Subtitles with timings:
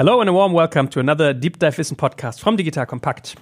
[0.00, 3.36] Hello and a warm welcome to another Deep Dive Wissen podcast from Digital Kompakt.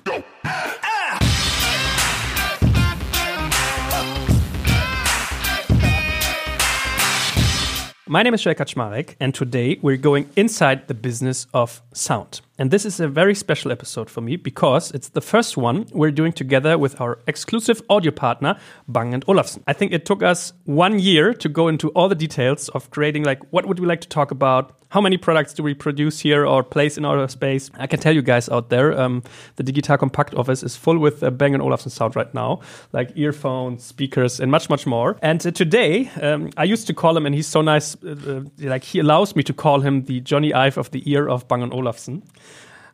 [8.08, 12.40] My name is Shay Kaczmarek, and today we're going inside the business of sound.
[12.60, 16.10] And this is a very special episode for me because it's the first one we're
[16.10, 19.62] doing together with our exclusive audio partner, Bang & Olufsen.
[19.68, 23.22] I think it took us one year to go into all the details of creating
[23.22, 26.46] like what would we like to talk about, how many products do we produce here
[26.46, 27.70] or place in our space?
[27.78, 29.22] I can tell you guys out there, um,
[29.56, 32.60] the Digital Kompakt office is full with uh, Bang & Olufsen sound right now,
[32.92, 35.18] like earphones, speakers, and much, much more.
[35.20, 38.68] And uh, today, um, I used to call him, and he's so nice, uh, uh
[38.68, 41.70] like he allows me to call him the Jony Ive of the ear of Bang
[41.72, 42.22] & Olufsen.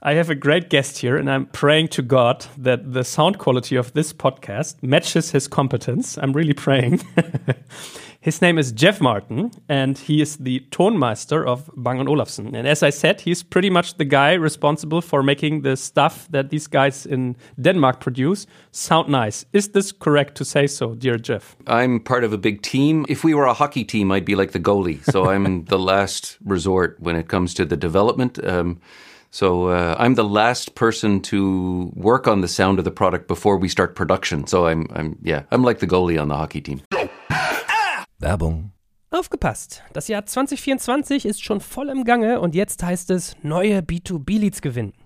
[0.07, 3.75] I have a great guest here, and I'm praying to God that the sound quality
[3.75, 6.19] of this podcast matches his competence.
[6.19, 7.01] I'm really praying.
[8.21, 12.55] His name is Geoff Martin, and he is the Tonmeister of Bang & Olufsen.
[12.55, 16.49] And as I said, he's pretty much the guy responsible for making the stuff that
[16.49, 19.45] these guys in Denmark produce sound nice.
[19.53, 21.57] Is this correct to say so, dear Jeff?
[21.67, 23.05] I'm part of a big team.
[23.11, 25.03] If we were a hockey team, I'd be like the goalie.
[25.05, 28.43] So I'm in the last resort when it comes to the development.
[28.43, 28.81] Um,
[29.35, 33.57] so uh, I'm the last person to work on the sound of the product before
[33.57, 34.47] we start production.
[34.47, 36.83] So I'm, I'm yeah, I'm like the goalie on the hockey team.
[38.21, 38.71] Werbung.
[39.11, 39.83] Aufgepasst!
[39.93, 44.93] Das Jahr 2024 ist schon voll im Gange und jetzt heißt es neue B2B-Leads gewinnen.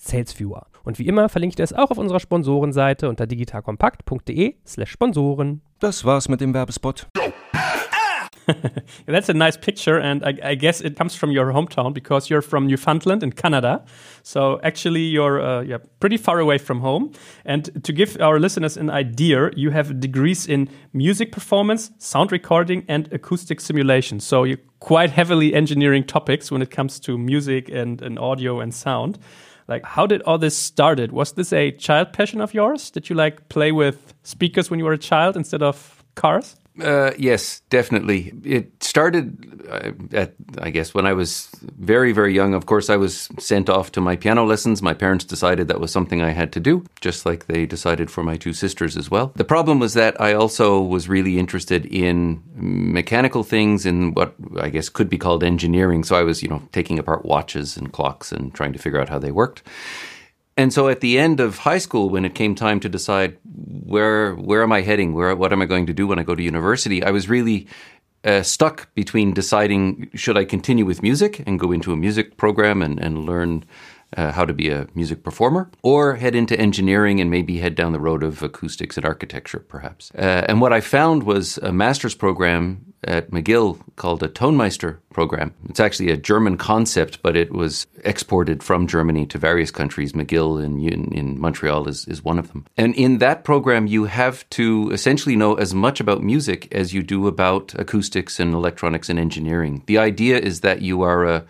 [0.00, 0.66] salesviewer.
[0.82, 5.60] Und wie immer verlinke ich das auch auf unserer Sponsorenseite unter digitalkompakt.de/slash Sponsoren.
[5.78, 7.06] Das war's mit dem Werbespot.
[9.06, 12.42] That's a nice picture, and I, I, guess it comes from your hometown because you're
[12.42, 13.84] from Newfoundland in Canada.
[14.22, 17.12] So actually, you're uh, yeah, pretty far away from home.
[17.44, 22.84] And to give our listeners an idea, you have degrees in music performance, sound recording,
[22.88, 24.20] and acoustic simulation.
[24.20, 28.74] So you're quite heavily engineering topics when it comes to music and, and audio and
[28.74, 29.18] sound.
[29.70, 31.12] Like, how did all this started?
[31.12, 32.90] Was this a child passion of yours?
[32.90, 36.56] Did you like play with speakers when you were a child instead of cars?
[36.82, 38.32] Uh, yes, definitely.
[38.44, 41.48] It started uh, at, I guess, when I was
[41.78, 42.54] very, very young.
[42.54, 44.82] Of course, I was sent off to my piano lessons.
[44.82, 48.22] My parents decided that was something I had to do, just like they decided for
[48.22, 49.32] my two sisters as well.
[49.36, 54.70] The problem was that I also was really interested in mechanical things and what I
[54.70, 56.04] guess could be called engineering.
[56.04, 59.08] So I was, you know, taking apart watches and clocks and trying to figure out
[59.08, 59.62] how they worked.
[60.60, 64.34] And so at the end of high school, when it came time to decide where
[64.34, 66.42] where am I heading, where what am I going to do when I go to
[66.42, 67.66] university, I was really
[68.24, 72.82] uh, stuck between deciding should I continue with music and go into a music program
[72.82, 73.64] and, and learn
[74.18, 77.92] uh, how to be a music performer, or head into engineering and maybe head down
[77.92, 80.10] the road of acoustics and architecture, perhaps.
[80.14, 85.54] Uh, and what I found was a master's program at McGill called a Tonmeister program.
[85.68, 90.12] It's actually a German concept, but it was exported from Germany to various countries.
[90.12, 92.66] McGill in, in, in, Montreal is, is one of them.
[92.76, 97.02] And in that program, you have to essentially know as much about music as you
[97.02, 99.82] do about acoustics and electronics and engineering.
[99.86, 101.44] The idea is that you are a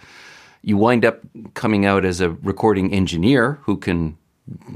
[0.62, 1.21] you wind up
[1.55, 4.19] coming out as a recording engineer who can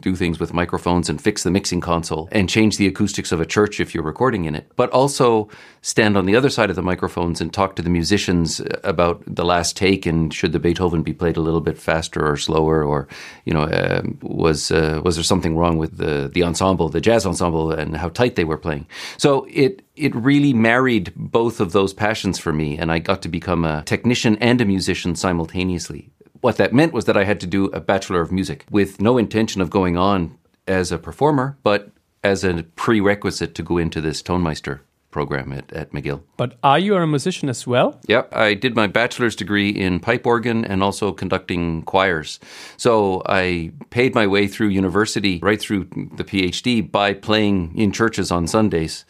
[0.00, 3.46] do things with microphones and fix the mixing console and change the acoustics of a
[3.46, 5.48] church if you're recording in it, but also
[5.82, 9.44] stand on the other side of the microphones and talk to the musicians about the
[9.44, 13.08] last take and should the Beethoven be played a little bit faster or slower, or
[13.44, 17.26] you know, uh, was uh, was there something wrong with the the ensemble, the jazz
[17.26, 18.86] ensemble, and how tight they were playing?
[19.18, 23.28] So it it really married both of those passions for me, and I got to
[23.28, 26.10] become a technician and a musician simultaneously.
[26.44, 29.16] What that meant was that I had to do a Bachelor of Music with no
[29.16, 30.36] intention of going on
[30.68, 31.90] as a performer, but
[32.22, 34.80] as a prerequisite to go into this Tonmeister
[35.10, 36.20] program at, at McGill.
[36.36, 37.98] But are you a musician as well?
[38.08, 42.38] Yep, I did my bachelor's degree in pipe organ and also conducting choirs.
[42.76, 45.84] So I paid my way through university, right through
[46.16, 49.06] the PhD, by playing in churches on Sundays.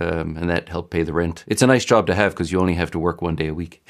[0.00, 1.44] Um, and that helped pay the rent.
[1.46, 3.54] It's a nice job to have because you only have to work one day a
[3.54, 3.88] week.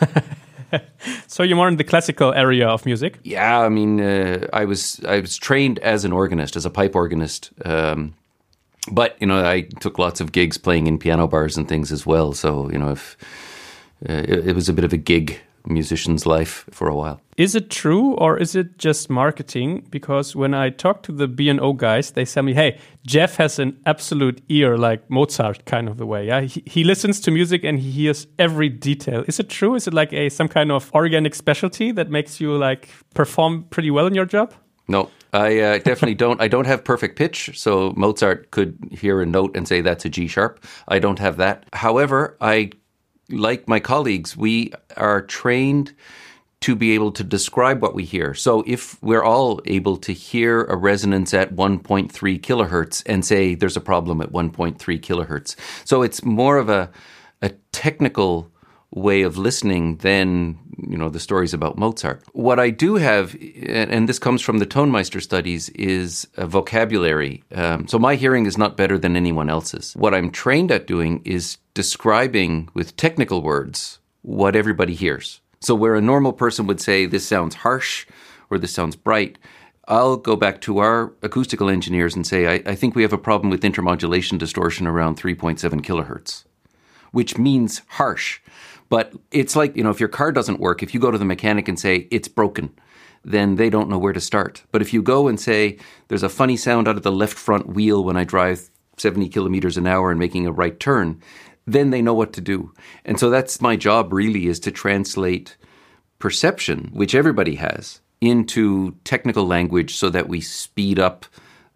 [1.26, 3.18] so you're more in the classical area of music.
[3.22, 6.94] Yeah, I mean, uh, I was I was trained as an organist, as a pipe
[6.94, 7.50] organist.
[7.64, 8.14] Um,
[8.90, 12.06] but you know, I took lots of gigs playing in piano bars and things as
[12.06, 12.32] well.
[12.32, 13.16] So you know, if
[14.08, 17.20] uh, it, it was a bit of a gig musician's life for a while.
[17.36, 19.86] Is it true or is it just marketing?
[19.90, 23.78] Because when I talk to the B&O guys, they tell me, hey, Geoff has an
[23.86, 26.26] absolute ear like Mozart kind of the way.
[26.26, 29.24] Yeah, he, he listens to music and he hears every detail.
[29.26, 29.74] Is it true?
[29.74, 33.90] Is it like a some kind of organic specialty that makes you like perform pretty
[33.90, 34.52] well in your job?
[34.88, 36.40] No, I uh, definitely don't.
[36.40, 40.08] I don't have perfect pitch, so Mozart could hear a note and say that's a
[40.08, 40.64] G sharp.
[40.88, 41.64] I don't have that.
[41.72, 42.72] However, I
[43.30, 45.94] like my colleagues, we are trained
[46.60, 48.34] to be able to describe what we hear.
[48.34, 52.10] So if we're all able to hear a resonance at 1.3
[52.40, 55.56] kilohertz and say there's a problem at 1.3 kilohertz.
[55.86, 56.90] So it's more of a,
[57.40, 58.49] a technical
[58.92, 60.58] way of listening than
[60.88, 62.22] you know the stories about Mozart.
[62.32, 67.44] What I do have, and this comes from the Tonmeister studies, is a vocabulary.
[67.54, 69.94] Um, so my hearing is not better than anyone else's.
[69.94, 75.40] What I'm trained at doing is describing with technical words what everybody hears.
[75.60, 78.06] So where a normal person would say this sounds harsh
[78.48, 79.38] or this sounds bright.
[79.88, 83.18] I'll go back to our acoustical engineers and say, I, I think we have a
[83.18, 86.44] problem with intermodulation distortion around 3.7 kilohertz,
[87.12, 88.40] which means harsh.
[88.90, 91.24] But it's like, you know, if your car doesn't work, if you go to the
[91.24, 92.74] mechanic and say, it's broken,
[93.24, 94.64] then they don't know where to start.
[94.72, 95.78] But if you go and say,
[96.08, 99.76] there's a funny sound out of the left front wheel when I drive 70 kilometers
[99.76, 101.22] an hour and making a right turn,
[101.66, 102.72] then they know what to do.
[103.04, 105.56] And so that's my job really is to translate
[106.18, 111.26] perception, which everybody has, into technical language so that we speed up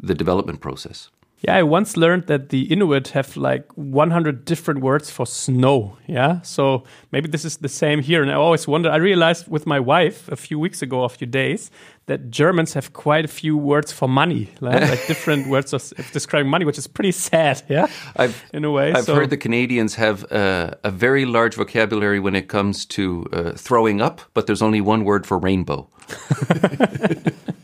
[0.00, 1.10] the development process.
[1.44, 5.98] Yeah, I once learned that the Inuit have like 100 different words for snow.
[6.06, 8.22] Yeah, so maybe this is the same here.
[8.22, 11.26] And I always wonder, I realized with my wife a few weeks ago, a few
[11.26, 11.70] days,
[12.06, 16.50] that Germans have quite a few words for money, like, like different words of, describing
[16.50, 17.62] money, which is pretty sad.
[17.68, 18.94] Yeah, I've, in a way.
[18.94, 19.14] I've so.
[19.14, 24.00] heard the Canadians have uh, a very large vocabulary when it comes to uh, throwing
[24.00, 25.90] up, but there's only one word for rainbow.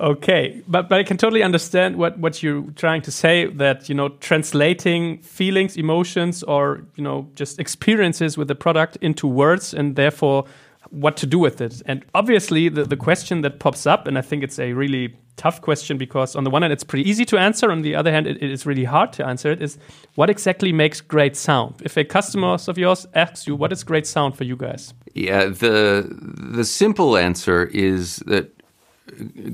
[0.00, 3.46] Okay, but but I can totally understand what what you're trying to say.
[3.46, 9.26] That you know, translating feelings, emotions, or you know, just experiences with the product into
[9.26, 10.46] words, and therefore
[10.88, 11.82] what to do with it.
[11.84, 15.60] And obviously, the the question that pops up, and I think it's a really tough
[15.60, 18.26] question because on the one hand it's pretty easy to answer on the other hand
[18.26, 19.78] it, it is really hard to answer it is
[20.16, 24.06] what exactly makes great sound if a customer of yours asks you what is great
[24.06, 26.06] sound for you guys yeah the
[26.36, 28.59] the simple answer is that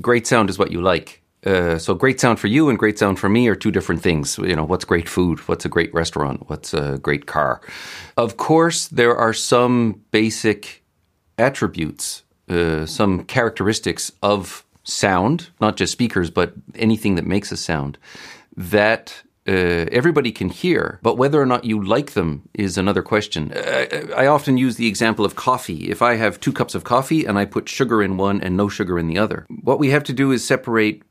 [0.01, 1.21] great sound is what you like.
[1.45, 4.37] Uh, so great sound for you and great sound for me are two different things.
[4.37, 5.39] You know, what's great food?
[5.47, 6.49] What's a great restaurant?
[6.49, 7.61] What's a great car?
[8.17, 10.83] Of course, there are some basic
[11.37, 17.97] attributes, uh, some characteristics of sound, not just speakers, but anything that makes a sound
[18.55, 23.53] that uh, everybody can hear, but whether or not you like them is another question.
[23.53, 25.89] Uh, I often use the example of coffee.
[25.89, 28.67] If I have two cups of coffee and I put sugar in one and no
[28.67, 31.01] sugar in the other, what we have to do is separate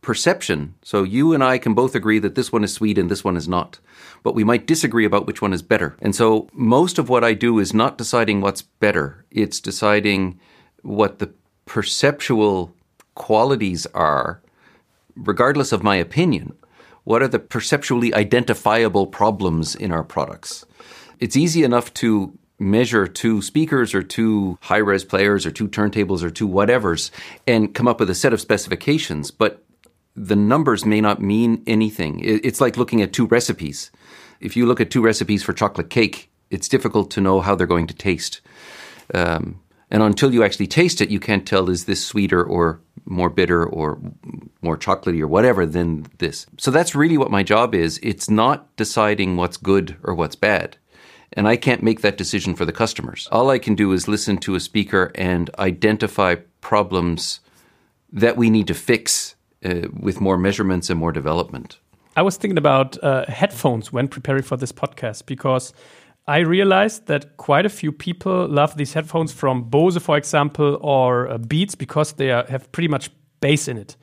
[0.00, 0.74] perception.
[0.82, 3.36] So you and I can both agree that this one is sweet and this one
[3.36, 3.78] is not.
[4.22, 5.96] But we might disagree about which one is better.
[6.00, 10.38] And so most of what I do is not deciding what's better, it's deciding
[10.82, 11.32] what the
[11.64, 12.74] perceptual
[13.14, 14.42] qualities are,
[15.16, 16.54] regardless of my opinion
[17.04, 20.66] what are the perceptually identifiable problems in our products?
[21.20, 26.22] It's easy enough to measure two speakers or two high res players or two turntables
[26.22, 27.10] or two whatevers
[27.46, 29.64] and come up with a set of specifications, but
[30.16, 32.20] the numbers may not mean anything.
[32.22, 33.90] It's like looking at two recipes.
[34.40, 37.66] If you look at two recipes for chocolate cake, it's difficult to know how they're
[37.66, 38.40] going to taste.
[39.12, 39.60] Um,
[39.94, 43.64] and until you actually taste it, you can't tell is this sweeter or more bitter
[43.64, 44.00] or
[44.60, 46.46] more chocolatey or whatever than this.
[46.58, 48.00] So that's really what my job is.
[48.02, 50.78] It's not deciding what's good or what's bad.
[51.34, 53.28] And I can't make that decision for the customers.
[53.30, 57.38] All I can do is listen to a speaker and identify problems
[58.12, 61.78] that we need to fix uh, with more measurements and more development.
[62.16, 65.72] I was thinking about uh, headphones when preparing for this podcast because
[66.26, 71.28] I realized that quite a few people love these headphones from Bose, for example, or
[71.28, 73.96] uh, Beats because they are, have pretty much bass in it.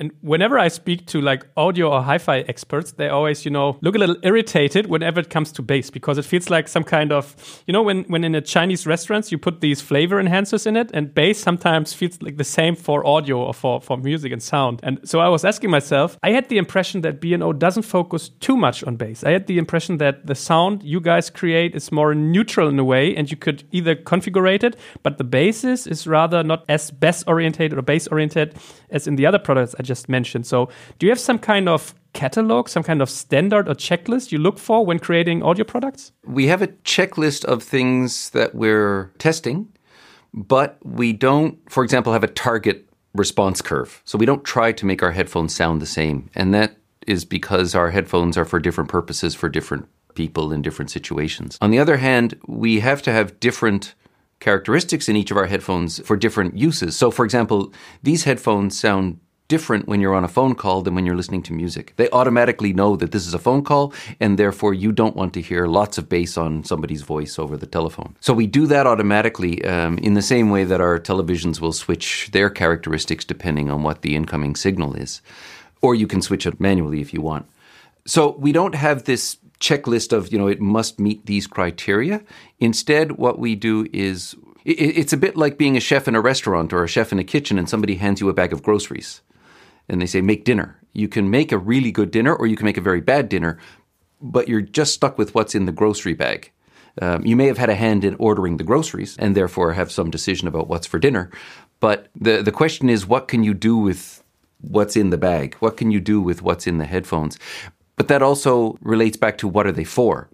[0.00, 3.94] And whenever I speak to like audio or hi-fi experts, they always, you know, look
[3.94, 7.62] a little irritated whenever it comes to bass because it feels like some kind of,
[7.66, 10.90] you know, when when in a Chinese restaurants you put these flavor enhancers in it,
[10.94, 14.80] and bass sometimes feels like the same for audio or for for music and sound.
[14.82, 18.56] And so I was asking myself, I had the impression that B&O doesn't focus too
[18.56, 19.22] much on bass.
[19.22, 22.84] I had the impression that the sound you guys create is more neutral in a
[22.84, 27.22] way, and you could either configure it, but the basis is rather not as bass
[27.26, 28.54] oriented or bass oriented
[28.90, 30.46] as in the other products I just mentioned.
[30.46, 30.68] So,
[30.98, 34.58] do you have some kind of catalog, some kind of standard or checklist you look
[34.58, 36.12] for when creating audio products?
[36.24, 39.68] We have a checklist of things that we're testing,
[40.32, 44.02] but we don't, for example, have a target response curve.
[44.04, 46.30] So we don't try to make our headphones sound the same.
[46.34, 50.90] And that is because our headphones are for different purposes for different people in different
[50.90, 51.58] situations.
[51.60, 53.94] On the other hand, we have to have different
[54.40, 56.96] characteristics in each of our headphones for different uses.
[56.96, 59.18] So, for example, these headphones sound
[59.50, 61.92] different when you're on a phone call than when you're listening to music.
[61.96, 65.42] They automatically know that this is a phone call, and therefore you don't want to
[65.42, 68.14] hear lots of bass on somebody's voice over the telephone.
[68.20, 72.30] So we do that automatically um, in the same way that our televisions will switch
[72.32, 75.20] their characteristics depending on what the incoming signal is.
[75.82, 77.46] Or you can switch it manually if you want.
[78.06, 82.22] So we don't have this checklist of, you know, it must meet these criteria.
[82.60, 86.72] Instead, what we do is it's a bit like being a chef in a restaurant
[86.72, 89.22] or a chef in a kitchen and somebody hands you a bag of groceries
[89.88, 90.76] and they say, make dinner.
[90.92, 93.58] You can make a really good dinner or you can make a very bad dinner,
[94.20, 96.50] but you're just stuck with what's in the grocery bag.
[97.00, 100.10] Um, you may have had a hand in ordering the groceries and therefore have some
[100.10, 101.30] decision about what's for dinner.
[101.78, 104.22] But the, the question is, what can you do with
[104.60, 105.54] what's in the bag?
[105.56, 107.38] What can you do with what's in the headphones?
[107.96, 110.28] But that also relates back to what are they for?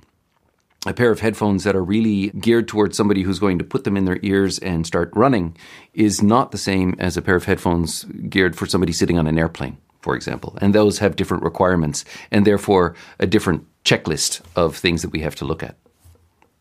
[0.86, 3.96] A pair of headphones that are really geared towards somebody who's going to put them
[3.96, 5.56] in their ears and start running
[5.94, 9.36] is not the same as a pair of headphones geared for somebody sitting on an
[9.36, 10.56] airplane, for example.
[10.60, 15.34] And those have different requirements and therefore a different checklist of things that we have
[15.36, 15.76] to look at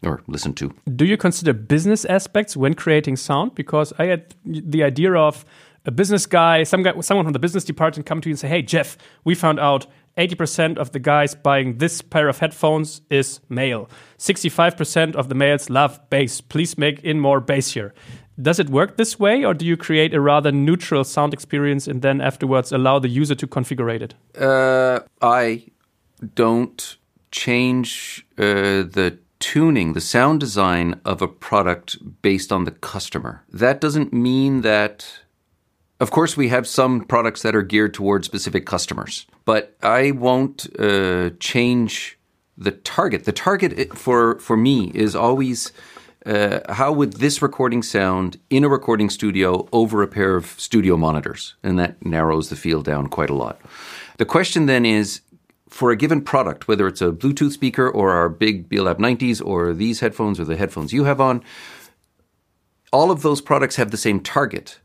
[0.03, 0.73] or listen to.
[0.95, 3.53] Do you consider business aspects when creating sound?
[3.53, 5.45] Because I had the idea of
[5.85, 8.47] a business guy, some guy, someone from the business department come to you and say,
[8.47, 9.85] "Hey, Geoff, we found out
[10.17, 13.89] 80% of the guys buying this pair of headphones is male.
[14.17, 16.41] 65% of the males love bass.
[16.41, 17.93] Please make in more bass here.
[18.41, 22.01] Does it work this way, or do you create a rather neutral sound experience and
[22.01, 24.13] then afterwards allow the user to configure it?
[24.39, 25.67] Uh, I
[26.33, 26.97] don't
[27.31, 33.43] change uh, the tuning, the sound design of a product based on the customer.
[33.53, 35.19] That doesn't mean that
[35.99, 40.67] of course, we have some products that are geared towards specific customers, but I won't
[40.77, 42.19] uh, change
[42.57, 43.23] the target.
[43.23, 45.71] The target for for me is always
[46.25, 50.97] uh, how would this recording sound in a recording studio over a pair of studio
[50.97, 53.59] monitors, and that narrows the field down quite a lot.
[54.17, 55.21] The question then is.
[55.67, 59.73] For a given product, whether it's a Bluetooth speaker or our big Beolab 90s or
[59.73, 61.43] these headphones or the headphones you have on,
[62.93, 64.79] all of those products have the same target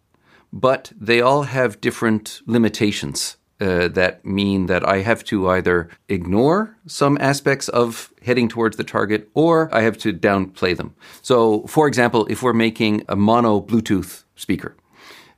[0.52, 3.37] but they all have different limitations.
[3.61, 8.85] Uh, that mean that I have to either ignore some aspects of heading towards the
[8.85, 10.95] target or I have to downplay them.
[11.21, 14.76] So, for example, if we're making a mono Bluetooth speaker,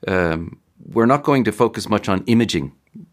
[0.07, 2.71] um, we're not going to focus much on imaging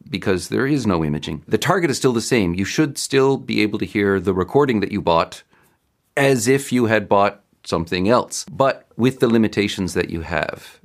[0.07, 1.43] because there is no imaging.
[1.47, 2.53] The target is still the same.
[2.53, 5.41] You should still be able to hear the recording that you bought
[6.17, 10.78] as if you had bought something else, but with the limitations that you have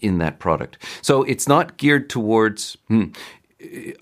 [0.00, 0.78] in that product.
[1.02, 2.76] So it's not geared towards.
[2.88, 3.06] Hmm,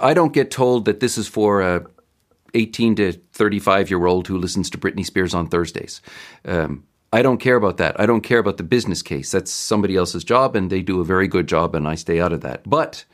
[0.01, 1.87] I don't get told that this is for a
[2.55, 6.01] 18 to 35 year old who listens to Britney Spears on Thursdays.
[6.45, 7.99] Um, I don't care about that.
[8.01, 9.31] I don't care about the business case.
[9.31, 12.33] That's somebody else's job, and they do a very good job, and I stay out
[12.33, 12.69] of that.
[12.69, 13.05] But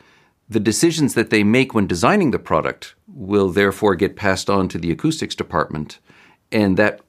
[0.48, 4.78] the decisions that they make when designing the product will therefore get passed on to
[4.78, 5.98] the acoustics department,
[6.50, 7.00] and that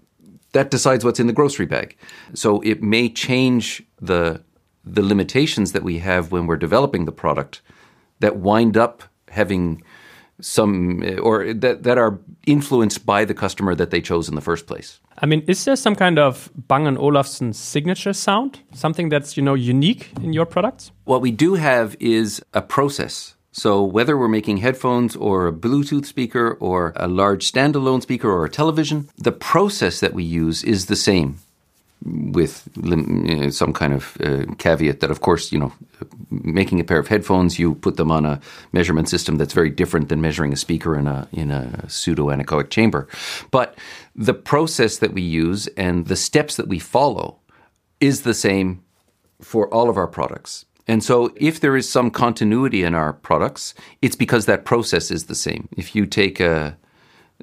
[0.51, 1.95] that decides what's in the grocery bag.
[2.33, 4.43] So it may change the
[4.83, 7.61] the limitations that we have when we're developing the product
[8.19, 9.83] that wind up having
[10.39, 14.41] some eh, or that that are influenced by the customer that they chose in the
[14.41, 14.99] first place.
[15.19, 19.43] I mean, is there some kind of Bang & Olufsen signature sound, something that's you
[19.43, 20.91] know unique in your products?
[21.05, 23.35] What we do have is a process.
[23.53, 28.45] So whether we're making headphones or a Bluetooth speaker or a large standalone speaker or
[28.45, 31.37] a television, the process that we use is the same
[32.03, 32.67] with
[33.53, 35.71] some kind of uh, caveat that, of course, you know,
[36.29, 38.39] making a pair of headphones, you put them on a
[38.71, 42.69] measurement system that's very different than measuring a speaker in a in a pseudo anechoic
[42.69, 43.07] chamber.
[43.51, 43.77] But
[44.15, 47.39] the process that we use and the steps that we follow
[47.99, 48.83] is the same
[49.41, 50.65] for all of our products.
[50.87, 55.25] And so if there is some continuity in our products, it's because that process is
[55.25, 55.69] the same.
[55.77, 56.77] If you take a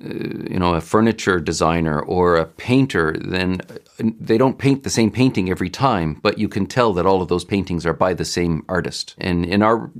[0.04, 0.08] Uh,
[0.50, 5.10] you know a furniture designer or a painter then uh, they don't paint the same
[5.10, 8.24] painting every time but you can tell that all of those paintings are by the
[8.24, 9.90] same artist and in our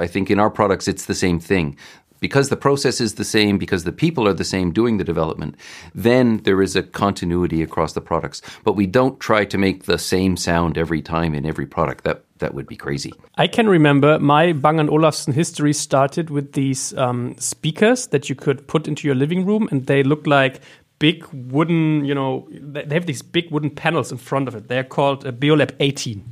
[0.00, 1.76] i think in our products it's the same thing
[2.20, 5.54] because the process is the same, because the people are the same doing the development,
[5.94, 8.42] then there is a continuity across the products.
[8.64, 12.04] But we don't try to make the same sound every time in every product.
[12.04, 13.12] That that would be crazy.
[13.36, 18.34] I can remember my Bang & Olufsen history started with these um, speakers that you
[18.34, 20.60] could put into your living room, and they look like
[20.98, 24.68] big wooden, you know, they have these big wooden panels in front of it.
[24.68, 26.24] They're called a Beolab 18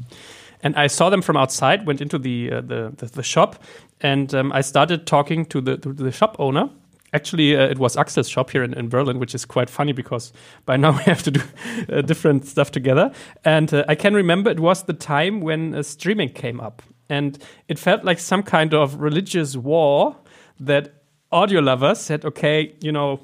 [0.65, 1.87] and I saw them from outside.
[1.87, 3.63] Went into the uh, the, the, the, shop,
[4.01, 6.71] and um, I started talking to the to the shop owner.
[7.15, 10.33] Actually, uh, it was Axel's shop here in, in, Berlin, which is quite funny because
[10.67, 11.41] by now we have to do
[11.89, 13.13] uh, different stuff together.
[13.45, 17.39] And uh, I can remember it was the time when uh, streaming came up, and
[17.69, 20.17] it felt like some kind of religious war
[20.61, 21.03] that
[21.33, 23.21] audio lovers said, "Okay, you know."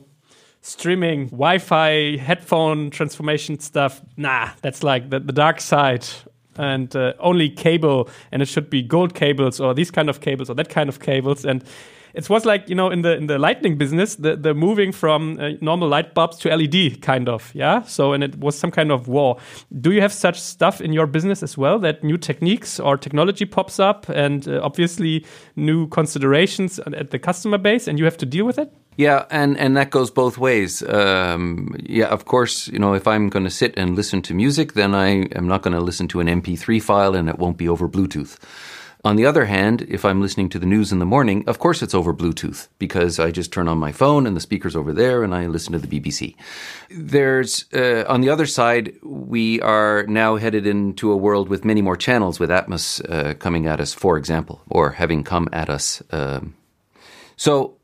[0.62, 6.06] streaming wi-fi headphone transformation stuff nah that's like the, the dark side
[6.56, 10.50] and uh, only cable, and it should be gold cables or these kind of cables
[10.50, 11.44] or that kind of cables.
[11.44, 11.64] And
[12.14, 15.38] it was like you know in the in the lighting business, the the moving from
[15.40, 17.82] uh, normal light bulbs to LED kind of, yeah.
[17.82, 19.38] So and it was some kind of war.
[19.80, 23.44] Do you have such stuff in your business as well that new techniques or technology
[23.44, 25.24] pops up, and uh, obviously
[25.56, 28.72] new considerations at the customer base, and you have to deal with it?
[28.96, 30.82] Yeah, and, and that goes both ways.
[30.82, 34.74] Um, yeah, of course, you know, if I'm going to sit and listen to music,
[34.74, 37.66] then I am not going to listen to an MP3 file and it won't be
[37.66, 38.36] over Bluetooth.
[39.02, 41.80] On the other hand, if I'm listening to the news in the morning, of course
[41.80, 45.22] it's over Bluetooth because I just turn on my phone and the speaker's over there
[45.22, 46.36] and I listen to the BBC.
[46.90, 51.80] There's, uh, on the other side, we are now headed into a world with many
[51.80, 56.02] more channels with Atmos uh, coming at us, for example, or having come at us.
[56.10, 56.54] Um,
[57.36, 57.78] so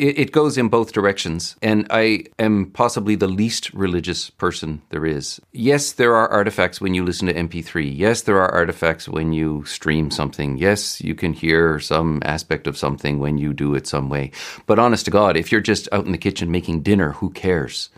[0.00, 1.56] it, it goes in both directions.
[1.62, 5.40] And I am possibly the least religious person there is.
[5.52, 7.92] Yes, there are artifacts when you listen to MP3.
[7.94, 10.56] Yes, there are artifacts when you stream something.
[10.56, 14.30] Yes, you can hear some aspect of something when you do it some way.
[14.66, 17.90] But honest to God, if you're just out in the kitchen making dinner, who cares?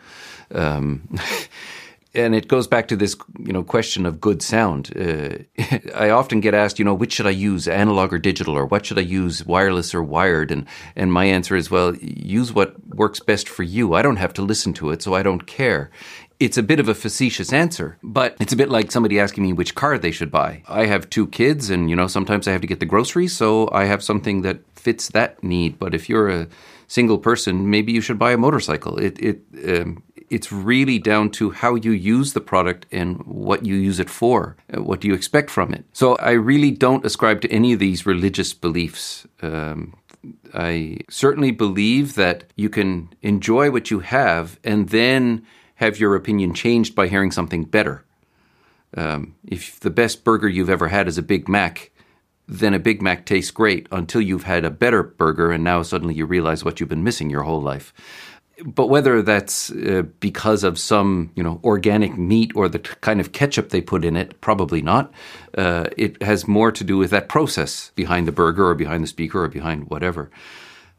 [0.50, 1.08] Um,
[2.14, 4.90] and it goes back to this, you know, question of good sound.
[4.96, 5.38] Uh,
[5.94, 8.84] I often get asked, you know, which should I use, analog or digital, or what
[8.86, 10.50] should I use, wireless or wired?
[10.50, 13.94] And and my answer is, well, use what works best for you.
[13.94, 15.90] I don't have to listen to it, so I don't care.
[16.38, 19.52] It's a bit of a facetious answer, but it's a bit like somebody asking me
[19.52, 20.62] which car they should buy.
[20.68, 23.70] I have two kids, and you know, sometimes I have to get the groceries, so
[23.72, 25.78] I have something that fits that need.
[25.78, 26.48] But if you're a
[26.88, 28.98] single person, maybe you should buy a motorcycle.
[28.98, 33.74] It it um, it's really down to how you use the product and what you
[33.74, 34.56] use it for.
[34.74, 35.84] Uh, what do you expect from it?
[35.92, 39.26] So I really don't ascribe to any of these religious beliefs.
[39.42, 39.94] Um,
[40.54, 46.54] I certainly believe that you can enjoy what you have and then have your opinion
[46.54, 48.04] changed by hearing something better.
[48.96, 51.90] Um, if the best burger you've ever had is a Big Mac,
[52.48, 56.14] then a Big Mac tastes great until you've had a better burger and now suddenly
[56.14, 57.92] you realize what you've been missing your whole life
[58.64, 63.20] but whether that's uh, because of some you know organic meat or the t- kind
[63.20, 65.12] of ketchup they put in it, probably not.
[65.56, 69.08] Uh, it has more to do with that process behind the burger or behind the
[69.08, 70.30] speaker or behind whatever.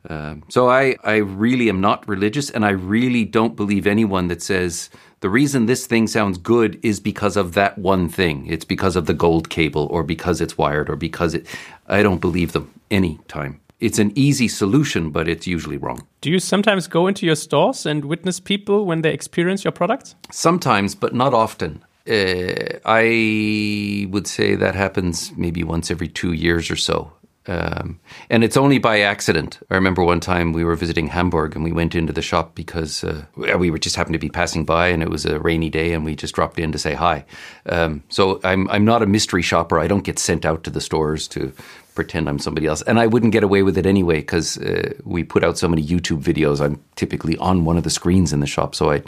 [0.10, 4.42] Uh, so I, I really am not religious, and I really don't believe anyone that
[4.42, 4.90] says
[5.22, 8.46] the reason this thing sounds good is because of that one thing.
[8.48, 11.48] It's because of the gold cable, or because it's wired, or because it.
[11.88, 16.08] I don't believe them any time it's an easy solution, but it's usually wrong.
[16.22, 20.16] Do you sometimes go into your stores and witness people when they experience your products?
[20.32, 21.84] Sometimes, but not often.
[22.10, 27.12] Uh, I would say that happens maybe once every two years or so.
[27.46, 29.60] Um, and it's only by accident.
[29.70, 33.04] I remember one time we were visiting Hamburg and we went into the shop because
[33.04, 35.92] uh, we were just happened to be passing by and it was a rainy day
[35.92, 37.26] and we just dropped in to say hi.
[37.66, 39.78] Um, so I'm I'm not a mystery shopper.
[39.78, 41.52] I don't get sent out to the stores to
[41.96, 42.82] pretend I'm somebody else.
[42.84, 45.86] And I wouldn't get away with it anyway because uh, we put out so many
[45.86, 46.60] YouTube videos.
[46.62, 49.04] I'm typically on one of the screens in the shop, so I,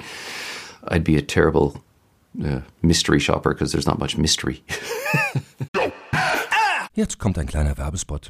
[0.87, 1.83] I'd be a terrible
[2.43, 4.63] uh, mystery shopper because there's not much mystery.
[6.95, 8.29] Jetzt kommt ein kleiner Werbespot.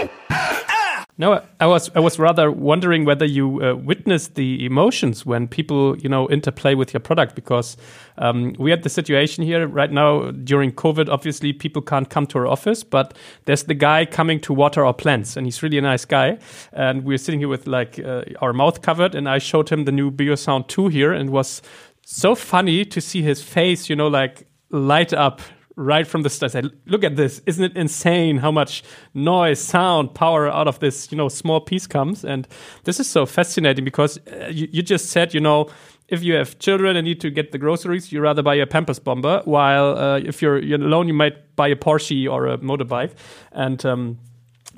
[1.17, 5.97] No, I was I was rather wondering whether you uh, witnessed the emotions when people
[5.97, 7.77] you know interplay with your product because
[8.17, 11.09] um, we had the situation here right now during COVID.
[11.09, 14.93] Obviously, people can't come to our office, but there's the guy coming to water our
[14.93, 16.39] plants, and he's really a nice guy.
[16.71, 19.91] And we're sitting here with like uh, our mouth covered, and I showed him the
[19.91, 21.61] new Beosound 2 here, and it was
[22.05, 25.41] so funny to see his face, you know, like light up
[25.75, 26.51] right from the start.
[26.51, 27.41] I said, look at this.
[27.45, 31.87] Isn't it insane how much noise, sound, power out of this, you know, small piece
[31.87, 32.23] comes?
[32.23, 32.47] And
[32.83, 35.69] this is so fascinating because uh, you, you, just said, you know,
[36.07, 38.99] if you have children and need to get the groceries, you rather buy a Pampers
[38.99, 39.41] bomber.
[39.45, 43.13] While uh, if you're, you're, alone, you might buy a Porsche or a motorbike.
[43.53, 44.19] And um,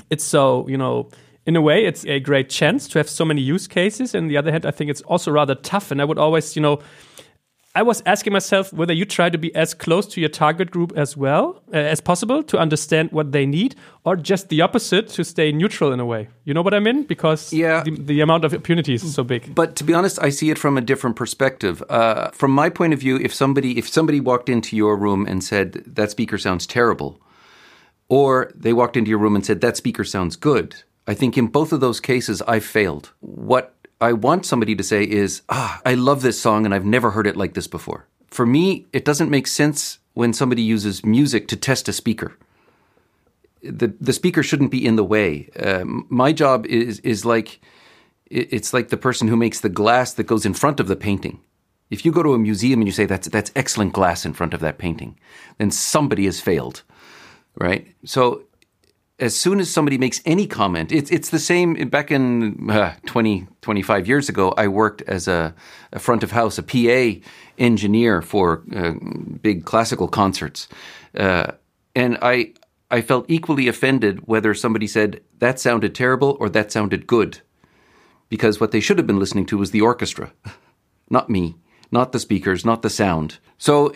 [0.10, 1.10] it's so, you know,
[1.46, 4.16] in a way, it's a great chance to have so many use cases.
[4.16, 5.92] And the other hand, I think it's also rather tough.
[5.92, 6.80] And I would always, you know,
[7.76, 10.94] I was asking myself whether you try to be as close to your target group
[10.96, 15.24] as well uh, as possible to understand what they need, or just the opposite to
[15.24, 16.30] stay neutral in a way.
[16.44, 17.02] You know what I mean?
[17.02, 17.82] Because yeah.
[17.82, 19.56] the, the amount of opportunities is so big.
[19.56, 21.82] But to be honest, I see it from a different perspective.
[21.90, 25.44] Uh, from my point of view, if somebody if somebody walked into your room and
[25.44, 27.20] said that speaker sounds terrible,
[28.08, 30.76] or they walked into your room and said that speaker sounds good,
[31.08, 33.14] I think in both of those cases I failed.
[33.22, 37.12] What I want somebody to say is, ah, I love this song and I've never
[37.12, 38.08] heard it like this before.
[38.28, 42.38] For me, it doesn't make sense when somebody uses music to test a speaker.
[43.62, 45.50] The, the speaker shouldn't be in the way.
[45.58, 47.62] Um, my job is, is like,
[48.30, 51.40] it's like the person who makes the glass that goes in front of the painting.
[51.90, 54.54] If you go to a museum and you say that's, that's excellent glass in front
[54.54, 55.18] of that painting,
[55.60, 56.84] then somebody has failed,
[57.56, 57.88] right?
[58.04, 58.44] So
[59.24, 61.76] as soon as somebody makes any comment, it's it's the same.
[61.90, 65.56] Back in uh, 20, 25 years ago, I worked as a,
[65.94, 67.26] a front of house, a PA
[67.58, 68.94] engineer for uh,
[69.42, 70.68] big classical concerts,
[71.18, 71.54] uh,
[71.96, 72.54] and I
[72.92, 77.40] I felt equally offended whether somebody said that sounded terrible or that sounded good,
[78.28, 80.34] because what they should have been listening to was the orchestra,
[81.10, 81.56] not me,
[81.92, 83.38] not the speakers, not the sound.
[83.58, 83.96] So,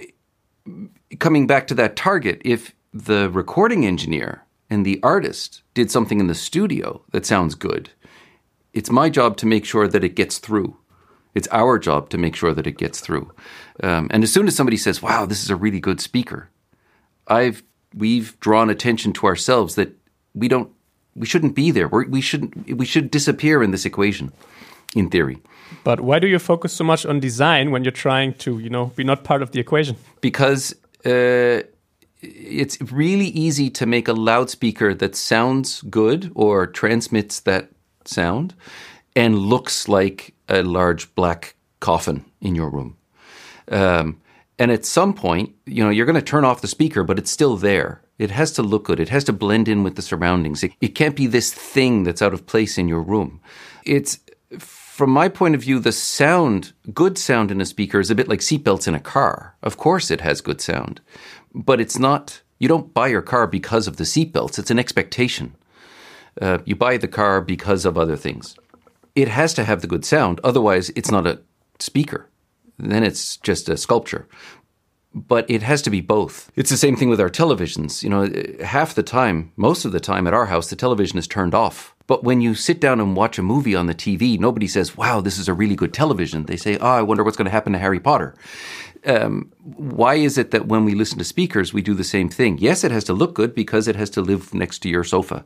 [1.19, 6.27] coming back to that target, if the recording engineer and the artist did something in
[6.27, 7.89] the studio that sounds good,
[8.73, 10.77] it's my job to make sure that it gets through.
[11.34, 13.32] It's our job to make sure that it gets through.
[13.84, 16.49] Um, and as soon as somebody says, "Wow, this is a really good speaker,"
[17.27, 17.63] I've
[17.95, 19.95] we've drawn attention to ourselves that
[20.34, 20.71] we don't
[21.15, 21.88] we shouldn't be there.
[21.88, 24.32] We're, we shouldn't we should disappear in this equation,
[24.95, 25.38] in theory.
[25.84, 28.88] But why do you focus so much on design when you're trying to you know
[28.95, 29.95] be not part of the equation?
[30.21, 30.75] Because.
[31.06, 31.62] Uh,
[32.21, 37.69] it's really easy to make a loudspeaker that sounds good or transmits that
[38.06, 38.53] sound
[39.15, 42.97] and looks like a large black coffin in your room.
[43.69, 44.21] Um,
[44.60, 47.32] and at some point, you know, you're going to turn off the speaker, but it's
[47.32, 48.01] still there.
[48.17, 48.99] It has to look good.
[48.99, 50.63] It has to blend in with the surroundings.
[50.63, 53.39] It, it can't be this thing that's out of place in your room.
[53.86, 54.19] It's,
[54.58, 58.27] from my point of view, the sound, good sound in a speaker is a bit
[58.27, 59.56] like seatbelts in a car.
[59.62, 61.01] Of course, it has good sound
[61.57, 64.59] but it's not, you don't buy your car because of the seatbelts.
[64.59, 65.55] It's an expectation.
[66.39, 68.55] Uh, you buy the car because of other things.
[69.15, 71.41] It has to have the good sound, otherwise, it's not a
[71.79, 72.29] speaker.
[72.77, 74.27] Then it's just a sculpture.
[75.15, 76.51] But it has to be both.
[76.55, 78.03] It's the same thing with our televisions.
[78.03, 81.27] You know, half the time, most of the time at our house, the television is
[81.27, 81.95] turned off.
[82.05, 85.19] But when you sit down and watch a movie on the TV, nobody says, wow,
[85.19, 86.45] this is a really good television.
[86.45, 88.35] They say, oh, I wonder what's going to happen to Harry Potter.
[89.05, 92.57] Um, why is it that when we listen to speakers, we do the same thing?
[92.57, 95.43] Yes, it has to look good because it has to live next to your sofa.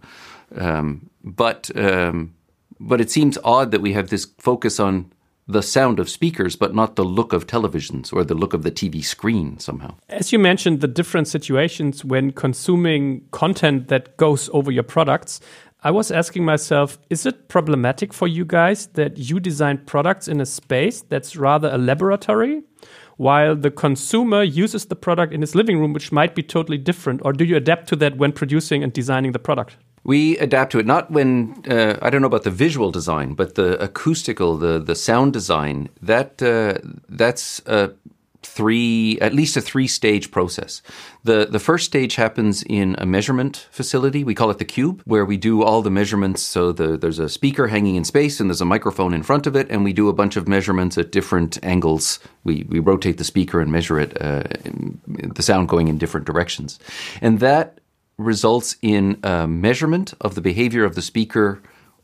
[0.55, 2.33] Um, but um,
[2.79, 5.11] but it seems odd that we have this focus on
[5.47, 8.71] the sound of speakers, but not the look of televisions or the look of the
[8.71, 9.93] TV screen somehow.
[10.09, 15.41] As you mentioned, the different situations when consuming content that goes over your products,
[15.83, 20.39] I was asking myself, is it problematic for you guys that you design products in
[20.39, 22.63] a space that's rather a laboratory?
[23.21, 27.21] While the consumer uses the product in his living room, which might be totally different,
[27.23, 29.77] or do you adapt to that when producing and designing the product?
[30.03, 33.53] We adapt to it not when uh, I don't know about the visual design, but
[33.53, 35.89] the acoustical, the the sound design.
[36.01, 36.79] That uh,
[37.09, 37.91] that's a
[38.43, 40.81] three at least a three stage process.
[41.23, 44.23] The the first stage happens in a measurement facility.
[44.23, 46.41] We call it the cube, where we do all the measurements.
[46.41, 49.55] So the, there's a speaker hanging in space, and there's a microphone in front of
[49.55, 52.19] it, and we do a bunch of measurements at different angles.
[52.43, 54.43] We we rotate the speaker and measure it, uh,
[55.05, 56.79] the sound going in different directions,
[57.21, 57.79] and that
[58.17, 61.61] results in a measurement of the behavior of the speaker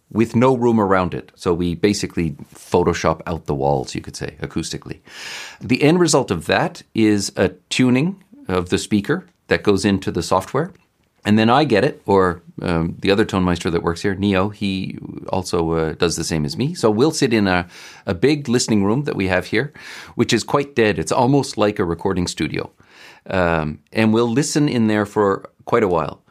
[0.09, 1.31] with no room around it.
[1.35, 4.99] So we basically Photoshop out the walls, you could say, acoustically.
[5.59, 10.23] The end result of that is a tuning of the speaker that goes into the
[10.23, 10.71] software.
[11.25, 14.97] And then I get it, or um, the other Tonmeister that works here, Neo, he
[15.27, 16.73] also uh, does the same as me.
[16.73, 17.67] So we'll sit in a,
[18.05, 19.73] a big listening room that we have here,
[20.15, 20.97] which is quite dead.
[20.97, 22.71] It's almost like a recording studio.
[23.29, 26.23] Um, and we'll listen in there for quite a while.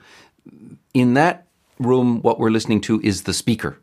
[0.94, 1.45] In that
[1.78, 3.78] room, what we're listening to is the speaker.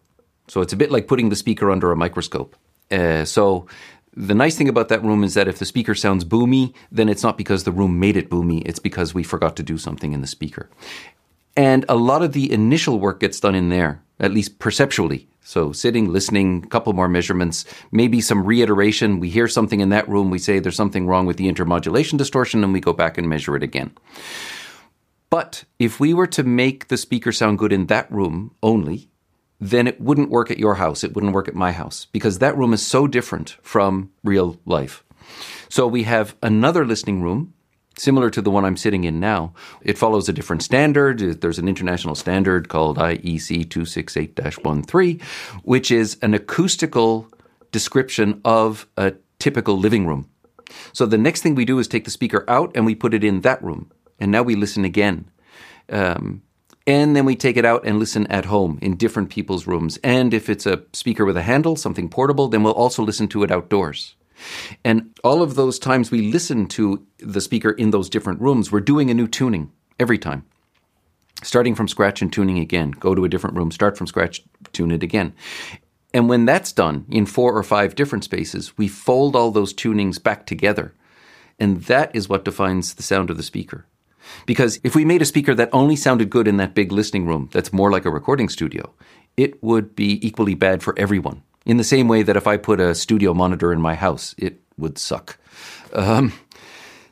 [0.47, 2.56] So it's a bit like putting the speaker under a microscope.
[2.91, 3.67] Uh, so
[4.15, 7.23] the nice thing about that room is that if the speaker sounds boomy, then it's
[7.23, 10.21] not because the room made it boomy, it's because we forgot to do something in
[10.21, 10.69] the speaker.
[11.56, 15.27] And a lot of the initial work gets done in there, at least perceptually.
[15.43, 19.19] So sitting, listening, a couple more measurements, maybe some reiteration.
[19.19, 22.63] We hear something in that room, we say there's something wrong with the intermodulation distortion,
[22.63, 23.91] and we go back and measure it again.
[25.34, 29.10] But if we were to make the speaker sound good in that room only,
[29.60, 31.04] then it wouldn't work at your house.
[31.04, 35.04] It wouldn't work at my house because that room is so different from real life.
[35.69, 37.56] So we have another listening room
[37.98, 39.56] similar to the one I'm sitting in now.
[39.82, 41.41] It follows a different standard.
[41.41, 45.19] There's an international standard called IEC 268-13,
[45.63, 47.28] which is an acoustical
[47.72, 50.30] description of a typical living room.
[50.91, 53.24] So the next thing we do is take the speaker out and we put it
[53.24, 55.30] in that room and now we listen again.
[55.89, 56.41] Um,
[56.86, 59.97] and then we take it out and listen at home in different people's rooms.
[60.04, 63.43] And if it's a speaker with a handle, something portable, then we'll also listen to
[63.43, 64.15] it outdoors.
[64.84, 68.82] And all of those times we listen to the speaker in those different rooms, we're
[68.82, 70.45] doing a new tuning every time.
[71.41, 72.91] Starting from scratch and tuning again.
[72.91, 75.34] Go to a different room, start from scratch, tune it again.
[76.13, 80.21] And when that's done in four or five different spaces, we fold all those tunings
[80.21, 80.93] back together.
[81.60, 83.86] And that is what defines the sound of the speaker.
[84.46, 87.50] Because if we made a speaker that only sounded good in that big listening room,
[87.52, 88.94] that's more like a recording studio,
[89.38, 91.44] it would be equally bad for everyone.
[91.66, 94.60] In the same way that if I put a studio monitor in my house, it
[94.78, 95.38] would suck.
[95.94, 96.34] Um,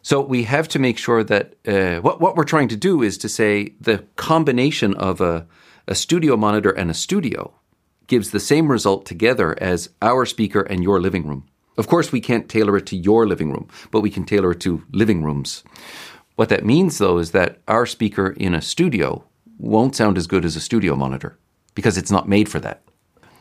[0.02, 3.18] so we have to make sure that uh, what what we're trying to do is
[3.20, 5.48] to say the combination of a,
[5.88, 7.54] a studio monitor and a studio
[8.08, 11.46] gives the same result together as our speaker and your living room.
[11.78, 14.60] Of course, we can't tailor it to your living room, but we can tailor it
[14.62, 15.64] to living rooms.
[16.36, 19.24] What that means, though, is that our speaker in a studio
[19.58, 21.38] won't sound as good as a studio monitor
[21.76, 22.82] because it's not made for that.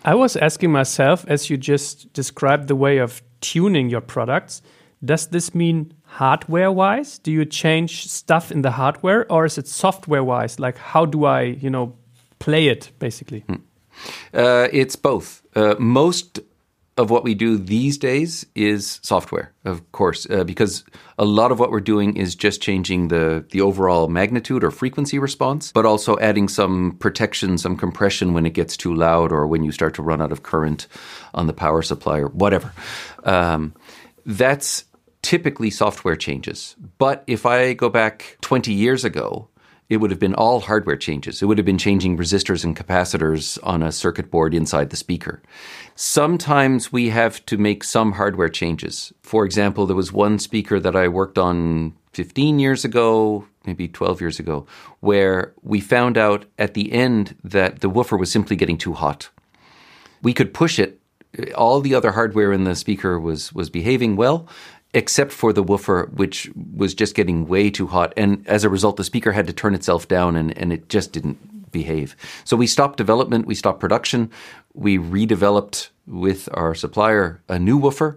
[0.05, 4.63] I was asking myself, as you just described the way of tuning your products,
[5.05, 7.19] does this mean hardware wise?
[7.19, 10.59] Do you change stuff in the hardware or is it software wise?
[10.59, 11.97] Like, how do I, you know,
[12.39, 13.41] play it basically?
[13.41, 13.57] Hmm.
[14.33, 15.43] Uh, it's both.
[15.55, 16.41] Uh, most
[16.97, 20.85] of what we do these days is software, of course, uh, because
[21.19, 25.19] a lot of what we're doing is just changing the the overall magnitude or frequency
[25.19, 29.65] response, but also adding some protection, some compression when it gets too loud or when
[29.65, 30.87] you start to run out of current
[31.35, 32.73] on the power supply or whatever.
[33.25, 33.75] Um,
[34.27, 34.85] that's
[35.23, 36.77] typically software changes.
[36.99, 39.50] But if I go back 20 years ago,
[39.91, 41.43] it would have been all hardware changes.
[41.43, 45.43] It would have been changing resistors and capacitors on a circuit board inside the speaker.
[45.97, 49.13] Sometimes we have to make some hardware changes.
[49.23, 54.21] For example, there was one speaker that I worked on 15 years ago, maybe 12
[54.21, 54.65] years ago,
[55.01, 59.29] where we found out at the end that the woofer was simply getting too hot.
[60.23, 61.01] We could push it.
[61.57, 64.49] All the other hardware in the speaker was was behaving well,
[64.93, 68.13] except for the woofer, which was just getting way too hot.
[68.17, 71.13] And as a result, the speaker had to turn itself down and, and it just
[71.13, 72.17] didn't behave.
[72.45, 74.31] So we stopped development, we stopped production,
[74.75, 78.17] we redeveloped with our supplier a new woofer.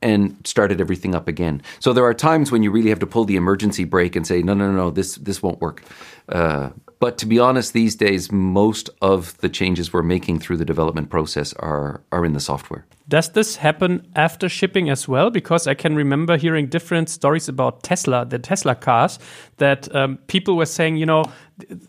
[0.00, 1.62] and started everything up again.
[1.80, 4.42] So there are times when you really have to pull the emergency brake and say,
[4.42, 5.82] no, no, no, no this this won't work.
[6.28, 10.64] Uh, but to be honest, these days most of the changes we're making through the
[10.64, 12.86] development process are are in the software.
[13.08, 15.30] Does this happen after shipping as well?
[15.30, 19.18] Because I can remember hearing different stories about Tesla, the Tesla cars,
[19.56, 21.24] that um, people were saying, you know,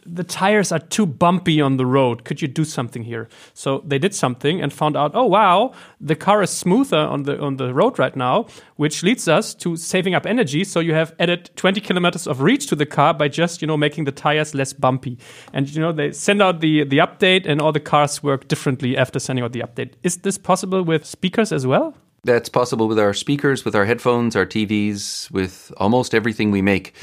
[0.06, 2.24] the tires are too bumpy on the road.
[2.24, 3.30] Could you do something here?
[3.54, 7.40] So they did something and found out, oh wow, the car is smoother on the
[7.40, 10.64] on the road right now, which leads us to saving up energy.
[10.64, 13.78] So you have added 20 kilometers of reach to the car by just you know
[13.78, 15.18] making the tires less bumpy.
[15.54, 18.98] And you know they send out the the update, and all the cars work differently
[18.98, 19.94] after sending out the update.
[20.04, 21.94] Is this possible with speakers as well?
[22.24, 26.94] That's possible with our speakers, with our headphones, our TVs, with almost everything we make.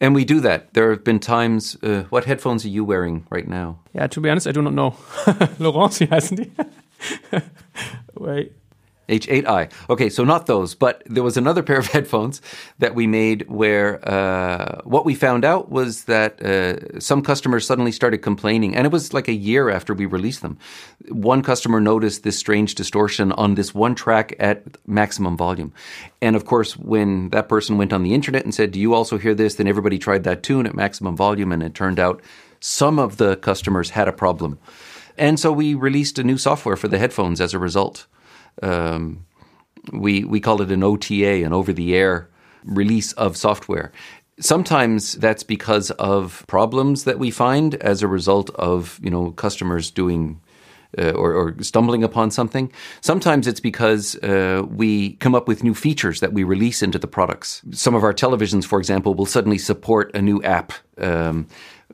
[0.00, 0.72] And we do that.
[0.72, 1.76] There have been times.
[1.82, 3.80] Uh, what headphones are you wearing right now?
[3.92, 4.94] Yeah, to be honest, I do not know.
[5.58, 7.42] Laurence, wie heißen die?
[8.14, 8.52] Wait.
[9.10, 9.70] H8i.
[9.90, 12.40] Okay, so not those, but there was another pair of headphones
[12.78, 17.92] that we made where uh, what we found out was that uh, some customers suddenly
[17.92, 20.58] started complaining, and it was like a year after we released them.
[21.08, 25.72] One customer noticed this strange distortion on this one track at maximum volume.
[26.22, 29.18] And of course, when that person went on the internet and said, Do you also
[29.18, 29.56] hear this?
[29.56, 32.22] Then everybody tried that tune at maximum volume, and it turned out
[32.60, 34.58] some of the customers had a problem.
[35.16, 38.06] And so we released a new software for the headphones as a result.
[38.62, 39.26] Um,
[39.92, 42.28] we we call it an OTA, an over-the-air
[42.64, 43.92] release of software.
[44.38, 49.90] Sometimes that's because of problems that we find as a result of you know customers
[49.90, 50.40] doing
[50.98, 52.72] uh, or, or, stumbling upon something.
[53.00, 57.06] Sometimes it's because uh, we come up with new features that we release into the
[57.06, 57.62] products.
[57.70, 60.72] Some of our televisions, for example, will suddenly support a new app.
[60.98, 61.46] Um,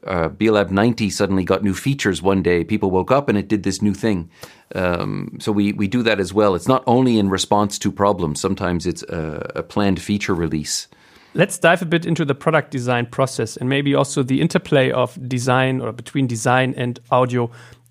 [0.06, 2.64] uh, Beolab 90 suddenly got new features one day.
[2.64, 4.30] People woke up and it did this new thing.
[4.74, 6.54] Um, so we, we do that as well.
[6.54, 10.88] It's not only in response to problems, sometimes it's a, a planned feature release.
[11.34, 15.18] Let's dive a bit into the product design process and maybe also the interplay of
[15.28, 17.50] design or between design and audio.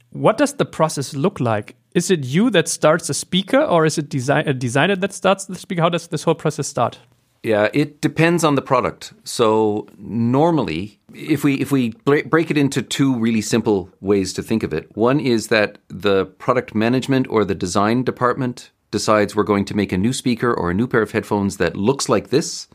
[0.10, 1.75] What does the process look like?
[1.93, 5.45] Is it you that starts a speaker or is it design, a designer that starts
[5.45, 5.82] the speaker?
[5.82, 6.99] How does this whole process start?
[7.45, 9.13] Yeah, it depends on the product.
[9.23, 14.63] So normally, if we if we break it into two really simple ways to think
[14.63, 19.65] of it, one is that the product management or the design department decides we're going
[19.65, 22.67] to make a new speaker or a new pair of headphones that looks like this,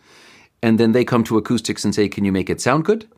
[0.62, 3.08] and then they come to acoustics and say, "Can you make it sound good?"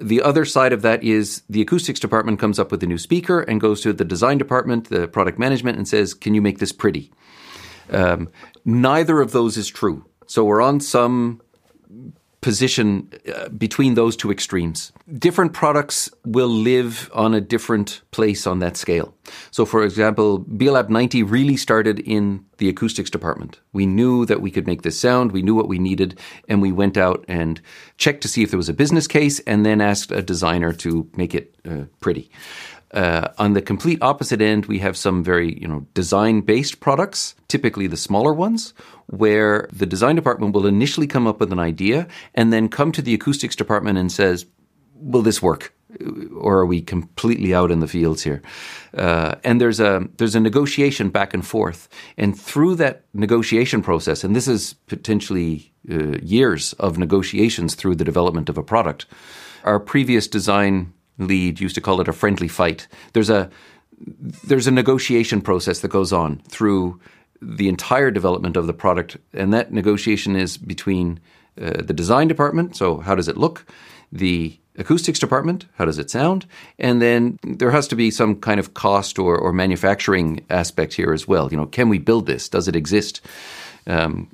[0.00, 3.42] The other side of that is the acoustics department comes up with a new speaker
[3.42, 6.72] and goes to the design department, the product management, and says, "Can you make this
[6.72, 7.12] pretty?"
[7.88, 8.30] Um,
[8.64, 10.06] neither of those is true.
[10.26, 11.40] So we're on some
[12.42, 14.92] position uh, between those two extremes.
[15.18, 19.14] Different products will live on a different place on that scale.
[19.52, 23.60] So, for example, Beolab 90 really started in the acoustics department.
[23.72, 26.72] We knew that we could make this sound, we knew what we needed, and we
[26.72, 27.60] went out and
[27.96, 31.08] checked to see if there was a business case and then asked a designer to
[31.16, 32.30] make it uh, pretty.
[32.92, 37.34] Uh, on the complete opposite end, we have some very you know design based products,
[37.48, 38.74] typically the smaller ones,
[39.06, 43.02] where the design department will initially come up with an idea and then come to
[43.02, 44.46] the acoustics department and says,
[44.94, 45.74] "Will this work?"
[46.34, 48.40] Or are we completely out in the fields here?
[48.96, 54.24] Uh, and there's a there's a negotiation back and forth, and through that negotiation process,
[54.24, 59.06] and this is potentially uh, years of negotiations through the development of a product.
[59.64, 62.88] Our previous design lead used to call it a friendly fight.
[63.12, 63.50] There's a
[64.44, 67.00] there's a negotiation process that goes on through
[67.42, 71.20] the entire development of the product, and that negotiation is between
[71.60, 72.76] uh, the design department.
[72.76, 73.66] So, how does it look?
[74.10, 76.46] The acoustics department, how does it sound?
[76.78, 81.12] And then there has to be some kind of cost or, or manufacturing aspect here
[81.12, 81.50] as well.
[81.50, 82.48] You know, can we build this?
[82.48, 83.20] Does it exist?
[83.86, 84.30] Um,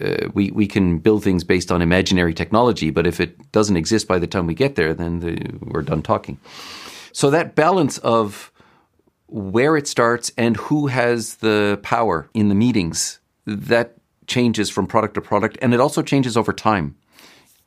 [0.00, 4.06] uh, we we can build things based on imaginary technology, but if it doesn't exist
[4.06, 6.38] by the time we get there, then the, we're done talking.
[7.12, 8.51] So that balance of
[9.32, 13.94] where it starts and who has the power in the meetings that
[14.26, 16.94] changes from product to product, and it also changes over time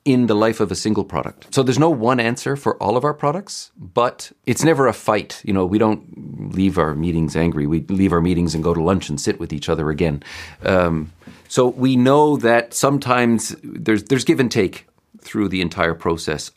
[0.05, 1.53] in the life of a single product.
[1.53, 5.41] So there's no one answer for all of our products, but it's never a fight.
[5.43, 7.65] You know, we don't leave our meetings angry.
[7.65, 10.21] We leave our meetings and go to lunch and sit with each other again.
[10.63, 11.11] Um,
[11.47, 14.87] so we know that sometimes there's there's give and take
[15.21, 16.51] through the entire process,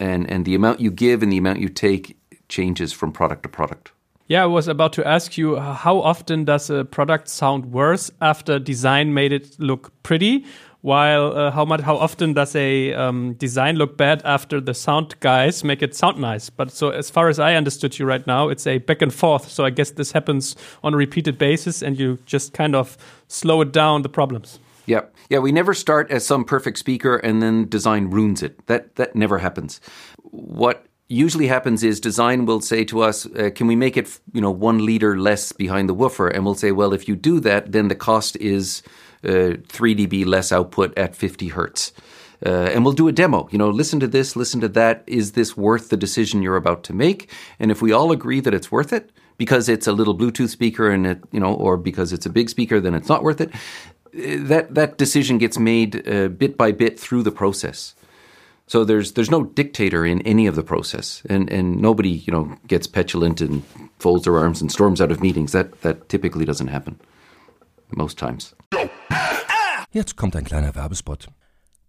[0.00, 2.16] and and the amount you give and the amount you take
[2.48, 3.92] changes from product to product.
[4.28, 8.58] Yeah, I was about to ask you how often does a product sound worse after
[8.58, 10.44] design made it look pretty,
[10.82, 15.18] while uh, how much how often does a um, design look bad after the sound
[15.20, 16.50] guys make it sound nice?
[16.50, 19.48] But so as far as i understood you right now it's a back and forth.
[19.48, 23.62] So i guess this happens on a repeated basis and you just kind of slow
[23.62, 24.58] it down the problems.
[24.84, 28.66] Yeah yeah we never start as some perfect speaker and then design ruins it.
[28.66, 29.80] That that never happens.
[30.18, 34.40] What usually happens is design will say to us, uh, can we make it, you
[34.40, 36.28] know, one liter less behind the woofer?
[36.28, 38.82] And we'll say, well, if you do that, then the cost is
[39.24, 41.92] uh, 3 dB less output at 50 hertz.
[42.44, 43.48] Uh, and we'll do a demo.
[43.50, 45.02] You know, listen to this, listen to that.
[45.06, 47.30] Is this worth the decision you're about to make?
[47.58, 50.90] And if we all agree that it's worth it, because it's a little Bluetooth speaker
[50.90, 53.52] and it, you know, or because it's a big speaker, then it's not worth it.
[53.54, 57.94] Uh, that that decision gets made uh, bit by bit through the process.
[58.68, 62.54] So there's there's no dictator in any of the process, and and nobody you know
[62.66, 63.62] gets petulant and
[63.98, 65.52] folds their arms and storms out of meetings.
[65.52, 67.00] That that typically doesn't happen
[67.96, 68.54] most times.
[69.90, 71.28] Jetzt kommt ein kleiner Werbespot.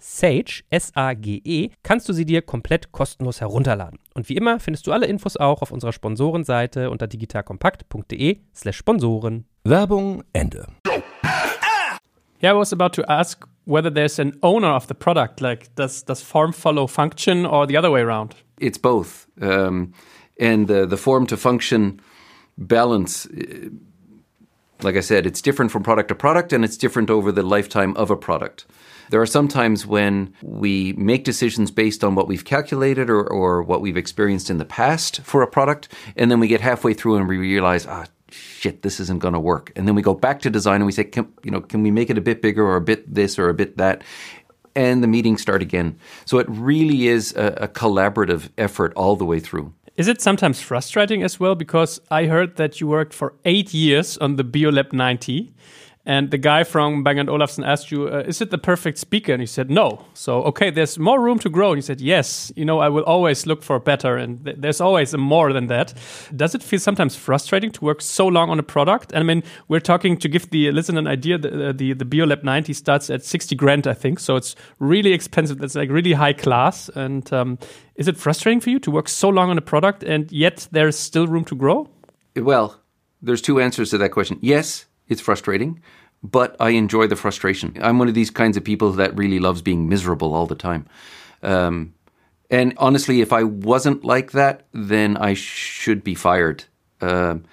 [0.00, 3.98] Sage, S-A-G-E, kannst du sie dir komplett kostenlos herunterladen.
[4.14, 9.44] Und wie immer findest du alle Infos auch auf unserer Sponsorenseite unter digitalkompakt.de slash Sponsoren.
[9.64, 10.66] Werbung Ende.
[12.42, 15.40] Yeah, I was about to ask whether there's an owner of the product.
[15.40, 18.34] Like, does does form follow function or the other way around?
[18.58, 19.92] It's both, um,
[20.38, 22.00] and the the form to function
[22.56, 23.26] balance.
[23.26, 23.68] Uh,
[24.82, 27.94] like I said, it's different from product to product, and it's different over the lifetime
[27.96, 28.66] of a product.
[29.10, 33.60] There are some times when we make decisions based on what we've calculated or, or
[33.60, 37.16] what we've experienced in the past for a product, and then we get halfway through
[37.16, 39.72] and we realize, ah, shit, this isn't going to work.
[39.74, 41.90] And then we go back to design and we say, can, you know, can we
[41.90, 44.02] make it a bit bigger or a bit this or a bit that?
[44.76, 45.98] And the meetings start again.
[46.24, 49.74] So it really is a, a collaborative effort all the way through.
[49.96, 51.56] Is it sometimes frustrating as well?
[51.56, 55.52] Because I heard that you worked for eight years on the Beolab 90
[56.06, 59.32] and the guy from Bang & Olufsen asked you, uh, is it the perfect speaker?
[59.32, 60.06] And he said, no.
[60.14, 61.72] So, okay, there's more room to grow.
[61.72, 62.50] And he said, yes.
[62.56, 64.16] You know, I will always look for better.
[64.16, 65.92] And th there's always more than that.
[66.34, 69.12] Does it feel sometimes frustrating to work so long on a product?
[69.12, 71.36] And I mean, we're talking to give the listener an idea.
[71.36, 74.20] The, uh, the, the Beolab 90 starts at 60 grand, I think.
[74.20, 75.62] So it's really expensive.
[75.62, 76.88] It's like really high class.
[76.94, 77.58] And um,
[77.94, 80.98] is it frustrating for you to work so long on a product and yet there's
[80.98, 81.88] still room to grow?
[82.34, 82.80] Well,
[83.20, 84.38] there's two answers to that question.
[84.40, 85.82] Yes, it's frustrating,
[86.22, 87.76] but I enjoy the frustration.
[87.82, 90.86] I'm one of these kinds of people that really loves being miserable all the time.
[91.42, 91.94] Um,
[92.50, 96.64] and honestly, if I wasn't like that, then I should be fired.
[97.00, 97.44] Um,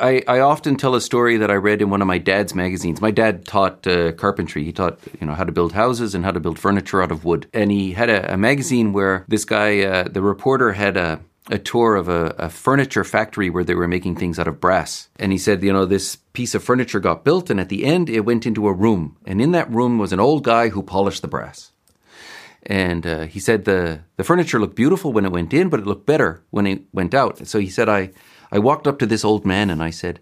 [0.00, 3.00] I, I, often tell a story that I read in one of my dad's magazines.
[3.00, 4.64] My dad taught uh, carpentry.
[4.64, 7.24] He taught you know how to build houses and how to build furniture out of
[7.24, 7.46] wood.
[7.52, 11.20] And he had a, a magazine where this guy, uh, the reporter, had a
[11.50, 15.08] a tour of a, a, furniture factory where they were making things out of brass.
[15.16, 18.08] And he said, you know, this piece of furniture got built, and at the end,
[18.08, 19.16] it went into a room.
[19.26, 21.72] And in that room was an old guy who polished the brass.
[22.62, 25.86] And uh, he said the, the furniture looked beautiful when it went in, but it
[25.86, 27.46] looked better when it went out.
[27.46, 28.12] So he said, I,
[28.52, 30.20] I walked up to this old man and I said,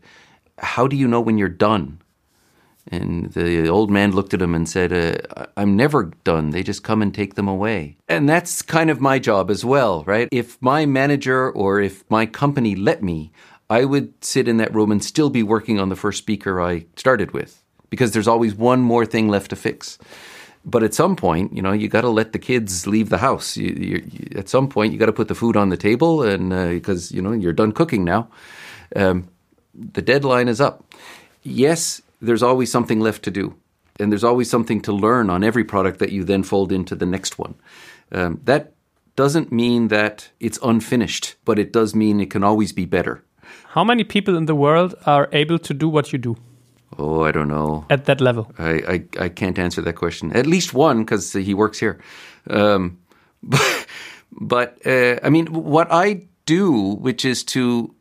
[0.58, 2.00] How do you know when you're done?
[2.90, 6.50] And the old man looked at him and said, uh, I'm never done.
[6.50, 7.98] They just come and take them away.
[8.08, 10.28] And that's kind of my job as well, right?
[10.32, 13.30] If my manager or if my company let me,
[13.68, 16.86] I would sit in that room and still be working on the first speaker I
[16.96, 19.98] started with because there's always one more thing left to fix.
[20.64, 23.56] But at some point, you know, you got to let the kids leave the house.
[23.56, 26.22] You, you, you, at some point, you got to put the food on the table,
[26.22, 28.28] and because uh, you know you're done cooking now,
[28.96, 29.28] um,
[29.74, 30.84] the deadline is up.
[31.42, 33.54] Yes, there's always something left to do.
[34.00, 37.06] And there's always something to learn on every product that you then fold into the
[37.06, 37.54] next one.
[38.12, 38.72] Um, that
[39.16, 43.24] doesn't mean that it's unfinished, but it does mean it can always be better.
[43.68, 46.36] How many people in the world are able to do what you do
[46.96, 47.84] Oh, I don't know.
[47.90, 48.50] at that level?
[48.58, 48.70] I,
[49.18, 50.32] I, I can't answer that question.
[50.32, 51.98] At least one, because he works here.
[52.48, 52.98] Um,
[53.42, 53.86] but
[54.32, 57.94] but uh, I mean, what I do, which is to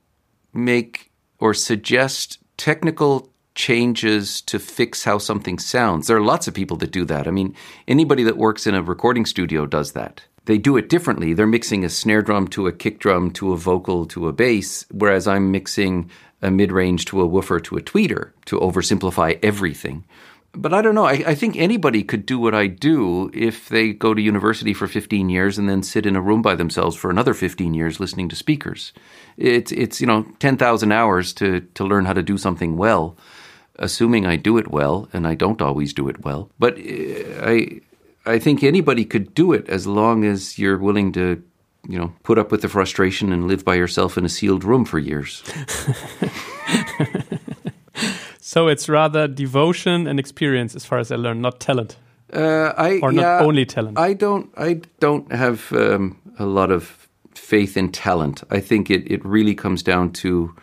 [0.53, 6.07] make or suggest technical changes to fix how something sounds.
[6.07, 7.27] There are lots of people that do that.
[7.27, 7.55] I mean,
[7.87, 10.21] anybody that works in a recording studio does that.
[10.45, 11.33] They do it differently.
[11.33, 14.85] They're mixing a snare drum to a kick drum to a vocal to a bass,
[14.91, 16.09] whereas I'm mixing
[16.41, 20.05] a mid range to a woofer to a tweeter to oversimplify everything.
[20.53, 21.05] But I don't know.
[21.05, 24.87] I, I think anybody could do what I do if they go to university for
[24.87, 28.29] 15 years and then sit in a room by themselves for another 15 years listening
[28.29, 28.93] to speakers.
[29.35, 33.17] It's, it's you know, 10,000 hours to, to learn how to do something well
[33.79, 36.49] assuming I do it well, and I don't always do it well.
[36.59, 37.81] But uh, I,
[38.25, 41.41] I think anybody could do it as long as you're willing to,
[41.87, 44.85] you know, put up with the frustration and live by yourself in a sealed room
[44.85, 45.43] for years.
[48.47, 51.97] So it's rather devotion and experience, as far as I learned, not talent.
[52.31, 53.99] Uh, I Or not yeah, only talent.
[53.99, 54.49] I don't.
[54.57, 58.43] I don't have um, a lot of faith in talent.
[58.49, 60.55] I think it, it really comes down to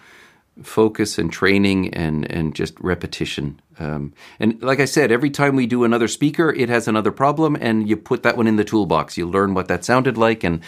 [0.62, 3.60] focus and training and and just repetition.
[3.78, 7.56] Um, and like I said, every time we do another speaker, it has another problem,
[7.60, 9.16] and you put that one in the toolbox.
[9.18, 10.60] You learn what that sounded like, and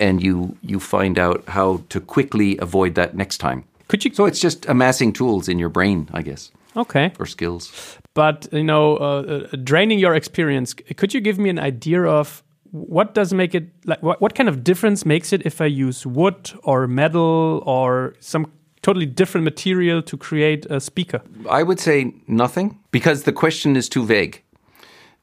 [0.00, 3.62] and you you find out how to quickly avoid that next time.
[3.88, 4.12] Could you?
[4.14, 7.12] So it's just amassing tools in your brain, I guess, Okay.
[7.18, 7.96] or skills.
[8.14, 12.42] but you know uh, uh, draining your experience could you give me an idea of
[12.72, 16.04] what does make it like what, what kind of difference makes it if i use
[16.06, 18.44] wood or metal or some
[18.82, 23.88] totally different material to create a speaker I would say nothing because the question is
[23.88, 24.42] too vague.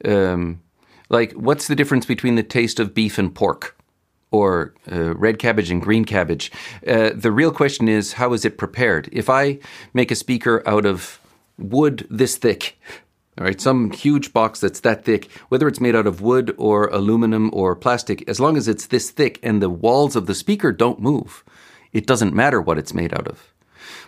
[0.04, 0.62] Um,
[1.10, 3.78] like, what's the difference between the taste of beef and pork,
[4.32, 6.52] or uh, red cabbage and green cabbage?
[6.88, 9.10] Uh, the real question is, how is it prepared?
[9.12, 9.60] If I
[9.94, 11.20] make a speaker out of
[11.58, 12.80] wood this thick,
[13.38, 16.88] all right, some huge box that's that thick, whether it's made out of wood or
[16.88, 20.72] aluminum or plastic, as long as it's this thick and the walls of the speaker
[20.72, 21.44] don't move,
[21.96, 23.54] it doesn't matter what it's made out of.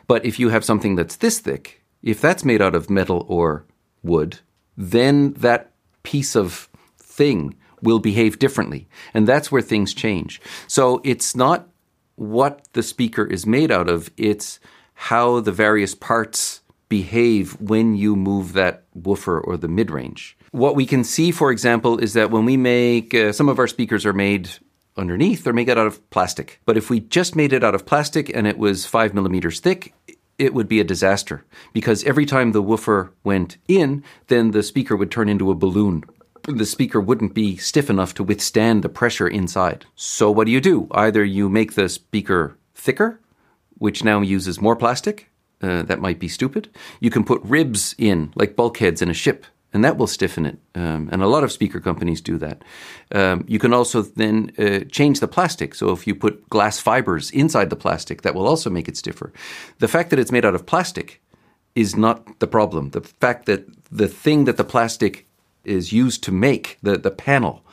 [0.07, 3.65] But if you have something that's this thick, if that's made out of metal or
[4.03, 4.39] wood,
[4.75, 5.71] then that
[6.03, 6.67] piece of
[6.97, 8.89] thing will behave differently.
[9.13, 10.41] And that's where things change.
[10.67, 11.69] So it's not
[12.15, 14.59] what the speaker is made out of, it's
[14.93, 16.59] how the various parts
[16.89, 20.38] behave when you move that woofer or the mid range.
[20.51, 23.67] What we can see, for example, is that when we make uh, some of our
[23.67, 24.49] speakers are made
[24.97, 26.61] underneath, they're made out of plastic.
[26.65, 29.93] But if we just made it out of plastic and it was five millimeters thick,
[30.37, 31.43] it would be a disaster
[31.73, 36.03] because every time the woofer went in, then the speaker would turn into a balloon.
[36.47, 39.85] The speaker wouldn't be stiff enough to withstand the pressure inside.
[39.95, 40.87] So, what do you do?
[40.91, 43.19] Either you make the speaker thicker,
[43.77, 45.29] which now uses more plastic.
[45.61, 46.69] Uh, that might be stupid.
[46.99, 50.59] You can put ribs in, like bulkheads in a ship, and that will stiffen it.
[50.76, 52.63] Um, and a lot of speaker companies do that.
[53.13, 55.76] Um, you can also then uh, change the plastic.
[55.76, 59.32] So if you put glass fibers inside the plastic, that will also make it stiffer.
[59.80, 61.22] The fact that it's made out of plastic
[61.76, 62.91] is not the problem.
[62.91, 65.28] The fact that the thing that the plastic
[65.63, 67.63] is used to make, the, the panel,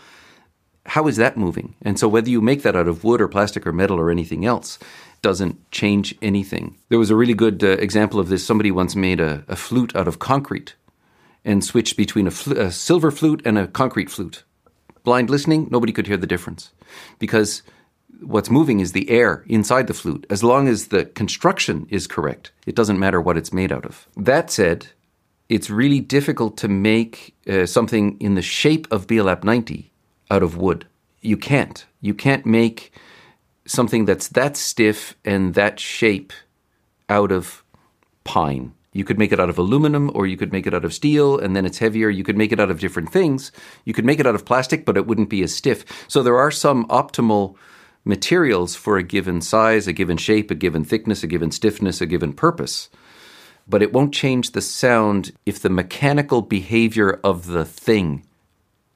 [0.87, 1.75] how is that moving?
[1.81, 4.45] And so whether you make that out of wood or plastic or metal or anything
[4.45, 4.79] else
[5.23, 6.77] doesn't change anything.
[6.91, 8.45] There was a really good uh, example of this.
[8.45, 10.75] Somebody once made a, a flute out of concrete
[11.45, 14.45] and switched between a, fl- a silver flute and a concrete flute.
[15.03, 16.73] Blind listening, nobody could hear the difference
[17.19, 17.63] because
[18.21, 20.27] what's moving is the air inside the flute.
[20.31, 24.09] As long as the construction is correct, it doesn't matter what it's made out of.
[24.17, 24.87] That said,
[25.49, 29.93] it's really difficult to make uh, something in the shape of Beolab 90
[30.31, 30.87] out of wood.
[31.21, 31.85] You can't.
[32.01, 32.93] You can't make
[33.67, 36.33] something that's that stiff and that shape
[37.09, 37.63] out of
[38.25, 38.73] pine.
[38.95, 41.39] You could make it out of aluminum or you could make it out of steel
[41.39, 42.09] and then it's heavier.
[42.09, 43.53] You could make it out of different things.
[43.85, 45.85] You could make it out of plastic, but it wouldn't be as stiff.
[46.09, 47.57] So there are some optimal
[48.05, 52.07] materials for a given size, a given shape, a given thickness, a given stiffness, a
[52.07, 52.89] given purpose.
[53.69, 58.25] But it won't change the sound if the mechanical behavior of the thing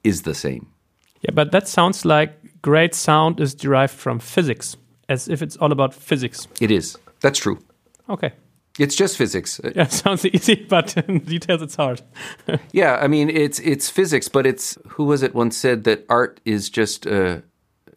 [0.04, 0.66] is the same.
[1.22, 2.30] yeah but that sounds like
[2.62, 4.76] great sound is derived from physics
[5.08, 6.96] as if it's all about physics It is.
[7.20, 7.58] That's true.
[8.08, 8.30] okay
[8.78, 9.60] It's just physics.
[9.74, 12.02] yeah sounds easy but in details it's hard
[12.72, 16.40] Yeah, I mean it's it's physics, but it's who was it once said that art
[16.44, 17.40] is just uh,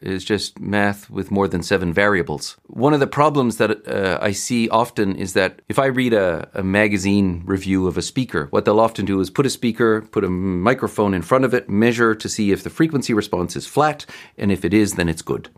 [0.01, 2.57] is just math with more than seven variables.
[2.67, 6.49] One of the problems that uh, I see often is that if I read a,
[6.55, 10.23] a, magazine review of a speaker, what they'll often do is put a speaker, put
[10.23, 14.07] a microphone in front of it, measure to see if the frequency response is flat,
[14.37, 15.49] and if it is, then it's good.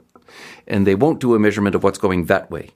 [0.67, 2.71] And they won't do a measurement of what's going that way,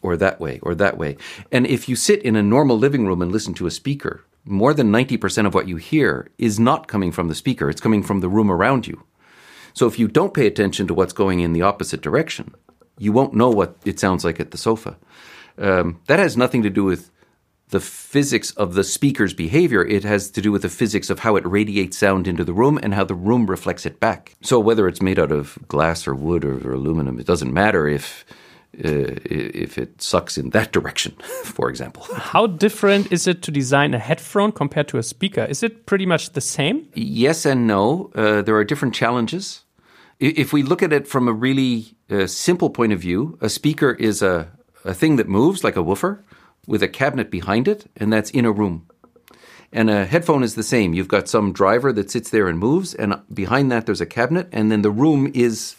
[0.00, 1.16] or that way, or that way.
[1.50, 4.74] And if you sit in a normal living room and listen to a speaker, more
[4.74, 8.20] than 90% of what you hear is not coming from the speaker, it's coming from
[8.20, 9.04] the room around you.
[9.74, 12.54] So if you don't pay attention to what's going in the opposite direction,
[12.98, 14.96] you won't know what it sounds like at the sofa.
[15.58, 17.10] Um, that has nothing to do with
[17.72, 19.82] the physics of the speaker's behavior.
[19.84, 22.78] It has to do with the physics of how it radiates sound into the room
[22.82, 24.34] and how the room reflects it back.
[24.42, 27.88] So whether it's made out of glass or wood or, or aluminum, it doesn't matter
[27.88, 28.26] if
[28.78, 31.12] uh, if it sucks in that direction,
[31.44, 32.02] for example.
[32.14, 35.44] How different is it to design a headphone compared to a speaker?
[35.44, 36.88] Is it pretty much the same?
[36.94, 38.10] Yes and no.
[38.14, 39.64] Uh, there are different challenges.
[40.20, 43.90] If we look at it from a really uh, simple point of view, a speaker
[43.92, 44.48] is a,
[44.84, 46.24] a thing that moves like a woofer
[46.66, 48.86] with a cabinet behind it, and that's in a room.
[49.72, 50.94] And a headphone is the same.
[50.94, 54.48] You've got some driver that sits there and moves, and behind that there's a cabinet,
[54.52, 55.76] and then the room is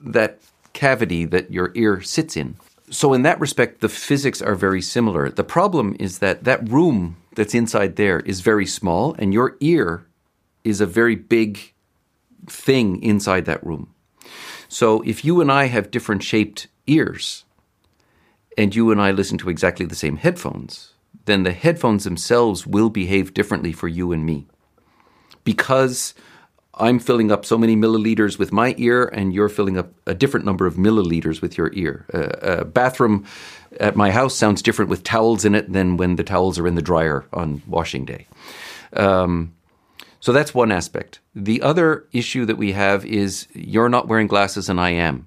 [0.00, 0.40] that
[0.76, 2.56] cavity that your ear sits in.
[2.90, 5.28] So, in that respect, the physics are very similar.
[5.28, 10.06] The problem is that that room that's inside there is very small, and your ear
[10.62, 11.72] is a very big
[12.46, 13.92] thing inside that room.
[14.68, 17.44] So, if you and I have different shaped ears,
[18.56, 20.92] and you and I listen to exactly the same headphones,
[21.24, 24.46] then the headphones themselves will behave differently for you and me.
[25.42, 26.14] Because
[26.78, 30.44] I'm filling up so many milliliters with my ear, and you're filling up a different
[30.44, 32.04] number of milliliters with your ear.
[32.12, 33.24] Uh, a bathroom
[33.80, 36.74] at my house sounds different with towels in it than when the towels are in
[36.74, 38.26] the dryer on washing day.
[38.92, 39.54] Um,
[40.20, 41.20] so that's one aspect.
[41.34, 45.26] The other issue that we have is you're not wearing glasses and I am.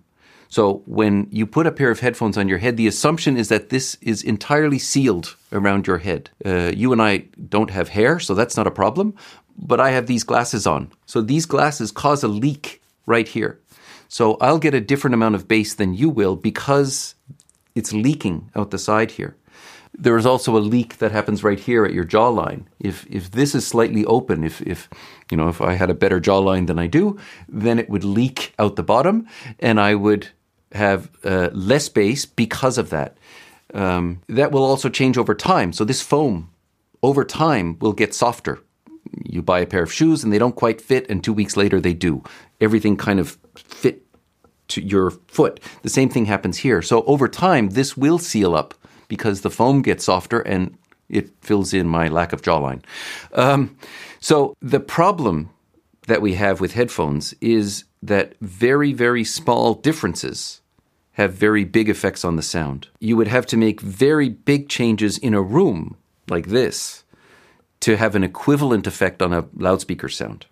[0.49, 3.69] So when you put a pair of headphones on your head, the assumption is that
[3.69, 6.31] this is entirely sealed around your head.
[6.43, 9.13] Uh, you and I don't have hair, so that's not a problem
[9.61, 10.91] but I have these glasses on.
[11.05, 13.59] So these glasses cause a leak right here.
[14.07, 17.15] So I'll get a different amount of bass than you will because
[17.75, 19.35] it's leaking out the side here.
[19.93, 22.65] There is also a leak that happens right here at your jawline.
[22.79, 24.87] If if this is slightly open, if if
[25.29, 27.17] you know if I had a better jawline than I do,
[27.49, 29.27] then it would leak out the bottom,
[29.59, 30.29] and I would
[30.71, 33.17] have uh, less bass because of that.
[33.73, 35.73] Um, that will also change over time.
[35.73, 36.49] So this foam
[37.01, 38.59] over time will get softer
[39.25, 41.79] you buy a pair of shoes and they don't quite fit, and two weeks later
[41.79, 42.23] they do.
[42.61, 44.05] Everything kind of fit
[44.69, 45.59] to your foot.
[45.81, 46.81] The same thing happens here.
[46.81, 48.73] So over time, this will seal up
[49.07, 50.77] because the foam gets softer and
[51.09, 52.83] it fills in my lack of jawline.
[53.33, 53.75] Um,
[54.19, 55.49] so the problem
[56.07, 60.61] that we have with headphones is that very, very small differences
[61.13, 62.87] have very big effects on the sound.
[62.99, 65.97] You would have to make very big changes in a room
[66.29, 67.03] like this
[67.81, 70.45] to have an equivalent effect on a loudspeaker sound.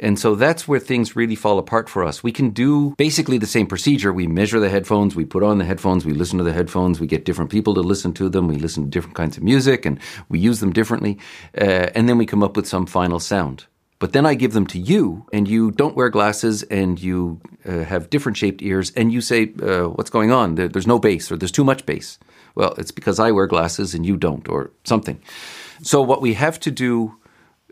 [0.00, 2.22] And so that's where things really fall apart for us.
[2.22, 4.12] We can do basically the same procedure.
[4.12, 7.06] We measure the headphones, we put on the headphones, we listen to the headphones, we
[7.06, 10.00] get different people to listen to them, we listen to different kinds of music, and
[10.28, 11.18] we use them differently.
[11.56, 13.66] Uh, and then we come up with some final sound.
[14.00, 17.84] But then I give them to you, and you don't wear glasses, and you uh,
[17.84, 20.56] have different shaped ears, and you say, uh, What's going on?
[20.56, 22.18] there's no bass, or there's too much bass.
[22.56, 25.20] Well, it's because I wear glasses and you don't, or something.
[25.84, 27.16] So, what we have to do,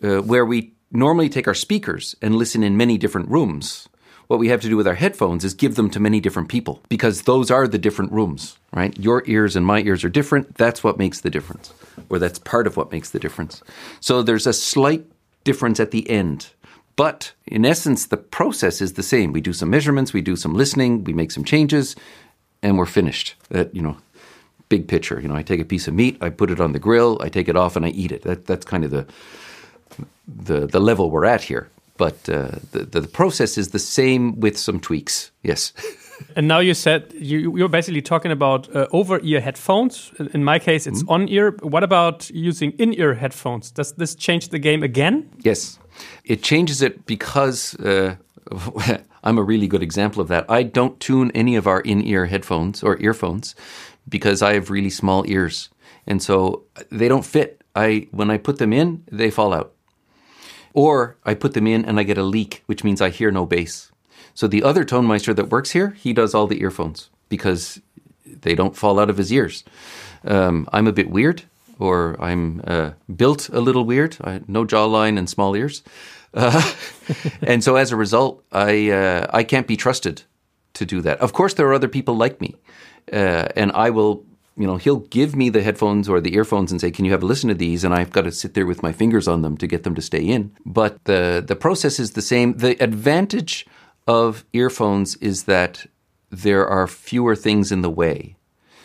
[0.03, 3.89] uh, where we normally take our speakers and listen in many different rooms,
[4.27, 6.83] what we have to do with our headphones is give them to many different people
[6.91, 8.97] because those are the different rooms, right?
[8.99, 10.57] Your ears and my ears are different.
[10.57, 11.73] That's what makes the difference,
[12.11, 13.63] or that's part of what makes the difference.
[14.01, 15.07] So, there's a slight
[15.43, 16.51] difference at the end.
[16.97, 19.33] But in essence, the process is the same.
[19.33, 21.97] We do some measurements, we do some listening, we make some changes,
[22.63, 23.37] and we're finished.
[23.49, 23.97] That, you know,
[24.77, 25.21] big picture.
[25.21, 27.29] You know, I take a piece of meat, I put it on the grill, I
[27.29, 28.23] take it off, and I eat it.
[28.23, 29.05] That, that's kind of the,
[30.49, 31.69] the, the level we're at here.
[31.99, 35.31] But uh, the, the, the process is the same with some tweaks.
[35.43, 35.75] Yes.
[36.37, 40.13] and now you said you, you're basically talking about uh, over ear headphones.
[40.33, 41.15] In my case, it's mm -hmm.
[41.15, 41.55] on ear.
[41.61, 43.73] What about using in ear headphones?
[43.73, 45.29] Does this change the game again?
[45.45, 45.79] Yes,
[46.25, 47.77] it changes it because.
[47.79, 48.11] Uh,
[49.25, 50.45] I'm a really good example of that.
[50.61, 53.55] I don't tune any of our in ear headphones or earphones
[54.09, 55.71] because I have really small ears.
[56.07, 57.63] And so they don't fit.
[57.75, 59.73] I when I put them in, they fall out.
[60.75, 63.47] Or I put them in and I get a leak, which means I hear no
[63.47, 63.93] bass.
[64.35, 67.81] So the other Tonmeister that works here, he does all the earphones because
[68.25, 69.65] they don't fall out of his ears.
[70.25, 71.43] Um, I'm a bit weird,
[71.79, 74.17] or I'm uh, built a little weird.
[74.23, 75.83] I, no jawline and small ears,
[76.33, 76.73] uh,
[77.43, 80.23] and so as a result, I uh, I can't be trusted
[80.75, 81.21] to do that.
[81.21, 82.55] Of course, there are other people like me,
[83.13, 84.25] uh, and I will.
[84.55, 87.23] You know, he'll give me the headphones or the earphones and say, "Can you have
[87.23, 89.57] a listen to these?" And I've got to sit there with my fingers on them
[89.57, 90.53] to get them to stay in.
[90.67, 92.59] But the the process is the same.
[92.59, 93.67] The advantage
[94.07, 95.87] of earphones is that
[96.31, 98.37] there are fewer things in the way.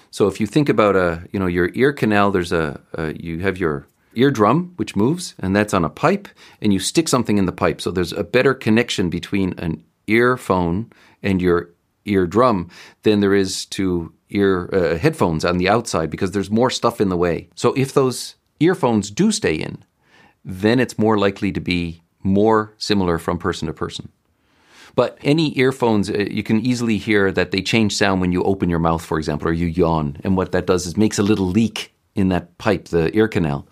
[0.09, 3.39] So if you think about a, you know, your ear canal, there's a, a you
[3.39, 6.27] have your eardrum which moves, and that's on a pipe,
[6.61, 7.81] and you stick something in the pipe.
[7.81, 11.69] So there's a better connection between an earphone and your
[12.08, 12.70] eardrum
[13.03, 17.10] than there is to ear uh, headphones on the outside because there's more stuff in
[17.10, 17.49] the way.
[17.55, 19.84] So if those earphones do stay in,
[20.43, 24.10] then it's more likely to be more similar from person to person.
[24.95, 28.70] But any earphones, uh, you can easily hear that they change sound when you open
[28.70, 30.18] your mouth, for example, or you yawn.
[30.24, 33.68] And what that does is makes a little leak in that pipe, the ear canal.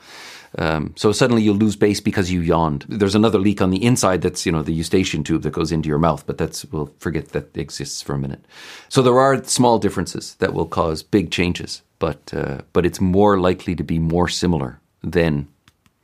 [0.57, 2.85] Um, so suddenly you lose bass because you yawned.
[2.87, 5.89] There's another leak on the inside that's, you know, the eustachian tube that goes into
[5.89, 8.45] your mouth, but that's, we'll forget that exists for a minute.
[8.89, 13.39] So there are small differences that will cause big changes, but, uh, but it's more
[13.39, 15.47] likely to be more similar than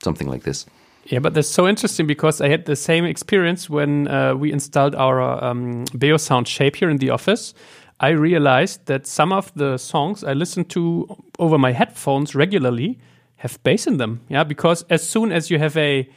[0.04, 0.66] something like this.
[1.06, 4.96] Yeah, but that's so interesting because I had the same experience when uh, we installed
[4.96, 7.54] our um, Beosound Shape here in the office.
[8.00, 11.08] I realized that some of the songs I listen to
[11.40, 13.00] over my headphones regularly
[13.42, 14.22] have bass in them.
[14.30, 16.08] Yeah, because as soon as you have a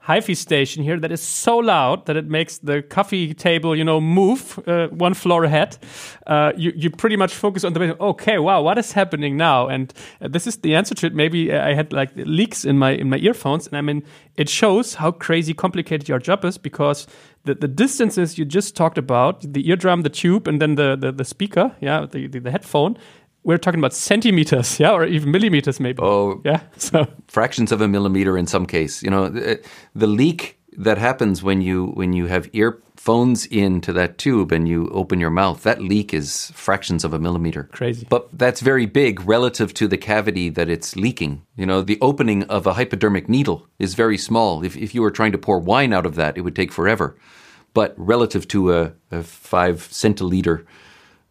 [0.00, 3.98] hi-fi station here that is so loud that it makes the coffee table, you know,
[4.02, 5.78] move uh, one floor ahead.
[6.26, 7.94] Uh, you you pretty much focus on the bass.
[7.98, 9.66] okay, wow, what is happening now?
[9.66, 11.14] And uh, this is the answer to it.
[11.14, 14.02] Maybe I had like leaks in my in my earphones, and I mean,
[14.36, 17.06] it shows how crazy complicated your job is because
[17.44, 21.12] the, the distances you just talked about, the eardrum, the tube, and then the the,
[21.12, 22.98] the speaker, yeah, the, the, the headphone
[23.44, 26.02] we're talking about centimeters, yeah, or even millimeters, maybe.
[26.02, 26.60] Oh, yeah.
[26.78, 29.02] So fractions of a millimeter in some case.
[29.02, 29.62] You know, the,
[29.94, 34.88] the leak that happens when you when you have earphones into that tube and you
[34.88, 37.64] open your mouth, that leak is fractions of a millimeter.
[37.64, 38.06] Crazy.
[38.08, 41.42] But that's very big relative to the cavity that it's leaking.
[41.56, 44.64] You know, the opening of a hypodermic needle is very small.
[44.64, 47.16] If if you were trying to pour wine out of that, it would take forever.
[47.74, 50.64] But relative to a, a five centiliter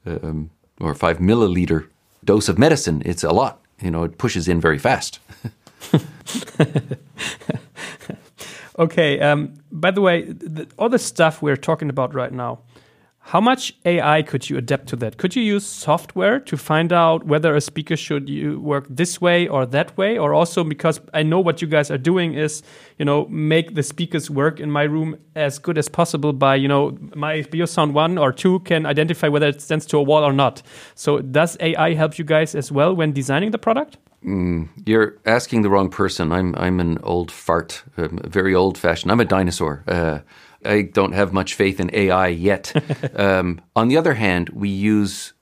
[0.06, 0.50] um,
[0.80, 1.88] or five milliliter
[2.26, 3.62] dose of medicine, it's a lot.
[3.82, 5.20] You know, it pushes in very fast.
[8.80, 9.20] okay.
[9.20, 12.60] Um, by the way, the, all the stuff we're talking about right now,
[13.26, 15.16] how much AI could you adapt to that?
[15.18, 18.30] Could you use software to find out whether a speaker should
[18.62, 20.18] work this way or that way?
[20.18, 22.64] Or also because I know what you guys are doing is,
[22.98, 26.68] you know, make the speakers work in my room as good as possible by, you
[26.68, 30.34] know, my Beosound 1 or 2 can identify whether it stands to a wall or
[30.34, 30.62] not.
[30.96, 33.98] So does AI help you guys as well when designing the product?
[34.26, 36.32] Mm, you're asking the wrong person.
[36.32, 39.12] I'm I'm an old fart, I'm very old fashioned.
[39.12, 39.84] I'm a dinosaur.
[39.88, 40.20] Uh,
[40.66, 42.74] I don't have much faith in AI yet.
[43.20, 45.34] um, on the other hand, we use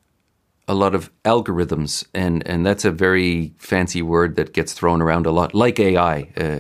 [0.68, 5.26] a lot of algorithms, and, and that's a very fancy word that gets thrown around
[5.26, 6.30] a lot, like AI.
[6.38, 6.60] Uh,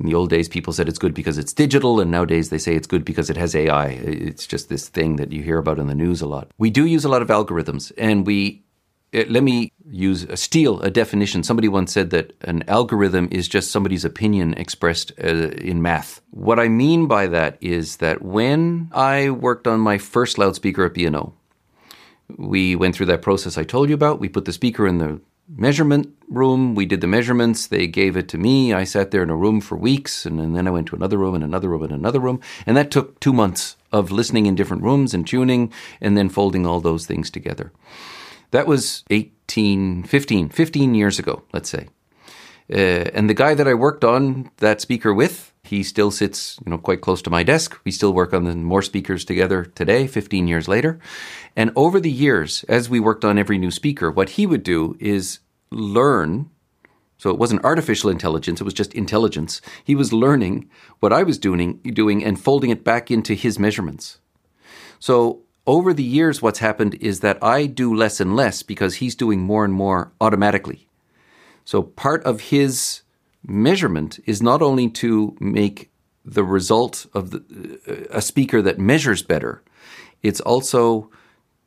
[0.00, 2.74] in the old days, people said it's good because it's digital, and nowadays they say
[2.74, 3.88] it's good because it has AI.
[3.88, 6.50] It's just this thing that you hear about in the news a lot.
[6.58, 8.62] We do use a lot of algorithms, and we
[9.12, 11.42] let me use a steal a definition.
[11.42, 16.20] Somebody once said that an algorithm is just somebody's opinion expressed uh, in math.
[16.30, 20.94] What I mean by that is that when I worked on my first loudspeaker at
[20.94, 21.34] B&O,
[22.38, 24.20] we went through that process I told you about.
[24.20, 26.74] We put the speaker in the measurement room.
[26.74, 27.66] We did the measurements.
[27.66, 28.72] They gave it to me.
[28.72, 31.18] I sat there in a room for weeks, and, and then I went to another
[31.18, 32.40] room and another room and another room.
[32.66, 36.64] And that took two months of listening in different rooms and tuning and then folding
[36.64, 37.72] all those things together.
[38.52, 41.88] That was 18, 15, 15 years ago, let's say.
[42.72, 46.70] Uh, and the guy that I worked on that speaker with, he still sits, you
[46.70, 47.78] know, quite close to my desk.
[47.84, 51.00] We still work on the more speakers together today, 15 years later.
[51.56, 54.96] And over the years, as we worked on every new speaker, what he would do
[55.00, 55.38] is
[55.70, 56.50] learn.
[57.18, 59.62] So it wasn't artificial intelligence, it was just intelligence.
[59.82, 60.68] He was learning
[61.00, 64.18] what I was doing, doing and folding it back into his measurements.
[64.98, 69.14] So over the years, what's happened is that I do less and less because he's
[69.14, 70.88] doing more and more automatically.
[71.64, 73.02] So part of his
[73.46, 75.90] measurement is not only to make
[76.24, 79.62] the result of the, uh, a speaker that measures better,
[80.22, 81.10] it's also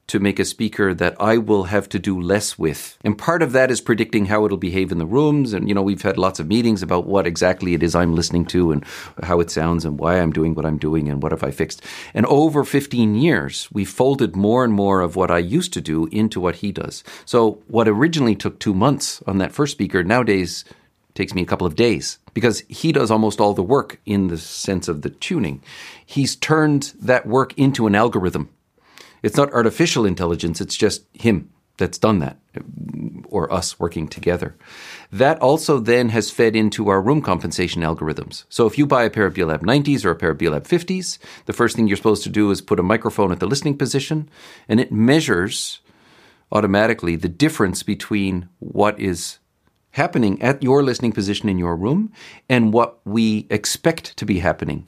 [0.07, 2.97] to make a speaker that I will have to do less with.
[3.03, 5.51] And part of that is predicting how it'll behave in the rooms.
[5.51, 8.45] And, you know, we've had lots of meetings about what exactly it is I'm listening
[8.47, 8.85] to and
[9.23, 11.81] how it sounds and why I'm doing what I'm doing and what have I fixed.
[12.13, 16.05] And over 15 years, we folded more and more of what I used to do
[16.11, 17.03] into what he does.
[17.25, 20.65] So what originally took two months on that first speaker nowadays
[21.15, 24.37] takes me a couple of days because he does almost all the work in the
[24.37, 25.63] sense of the tuning.
[26.05, 28.49] He's turned that work into an algorithm
[29.25, 32.37] It's not artificial intelligence, it's just him that's done that,
[33.25, 34.55] or us working together.
[35.11, 38.43] That also then has fed into our room compensation algorithms.
[38.49, 41.17] So if you buy a pair of Beolab 90s or a pair of Beolab 50s,
[41.47, 44.29] the first thing you're supposed to do is put a microphone at the listening position,
[44.69, 45.81] and it measures
[46.51, 49.39] automatically the difference between what is
[49.91, 52.11] happening at your listening position in your room
[52.47, 54.87] and what we expect to be happening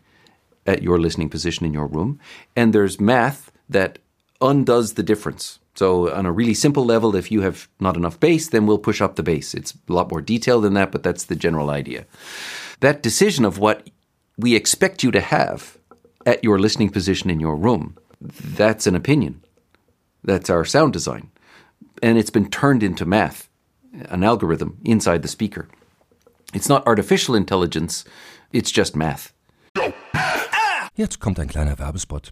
[0.67, 2.19] at your listening position in your room.
[2.55, 3.97] And there's math that
[4.41, 5.59] undoes the difference.
[5.75, 8.99] So, on a really simple level, if you have not enough bass, then we'll push
[8.99, 9.53] up the bass.
[9.53, 12.05] It's a lot more detailed than that, but that's the general idea.
[12.79, 13.87] That decision of what
[14.37, 15.77] we expect you to have
[16.25, 19.43] at your listening position in your room, that's an opinion.
[20.23, 21.29] That's our sound design.
[22.01, 23.47] And it's been turned into math,
[24.09, 25.67] an algorithm inside the speaker.
[26.53, 28.03] It's not artificial intelligence,
[28.51, 29.31] it's just math.
[30.95, 32.31] Jetzt kommt ein kleiner Werbespot.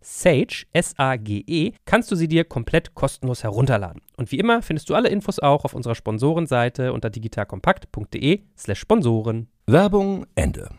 [0.00, 4.02] Sage, S-A-G-E, kannst du sie dir komplett kostenlos herunterladen.
[4.16, 9.48] Und wie immer findest du alle Infos auch auf unserer Sponsorenseite unter digitalkompakt.de slash Sponsoren.
[9.66, 10.70] Werbung Ende.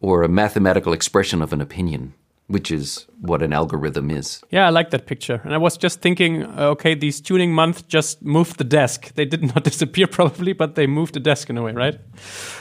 [0.00, 2.14] Or a mathematical expression of an opinion.
[2.48, 4.40] Which is what an algorithm is.
[4.50, 5.40] Yeah, I like that picture.
[5.44, 9.12] And I was just thinking, uh, okay, these tuning month just moved the desk.
[9.16, 11.98] They did not disappear probably, but they moved the desk in a way, right?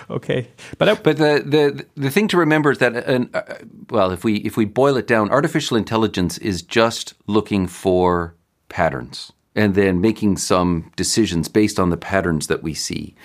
[0.10, 3.42] Okay, but I, but the the the thing to remember is that an, uh,
[3.90, 8.36] well, if we if we boil it down, artificial intelligence is just looking for
[8.70, 13.16] patterns and then making some decisions based on the patterns that we see.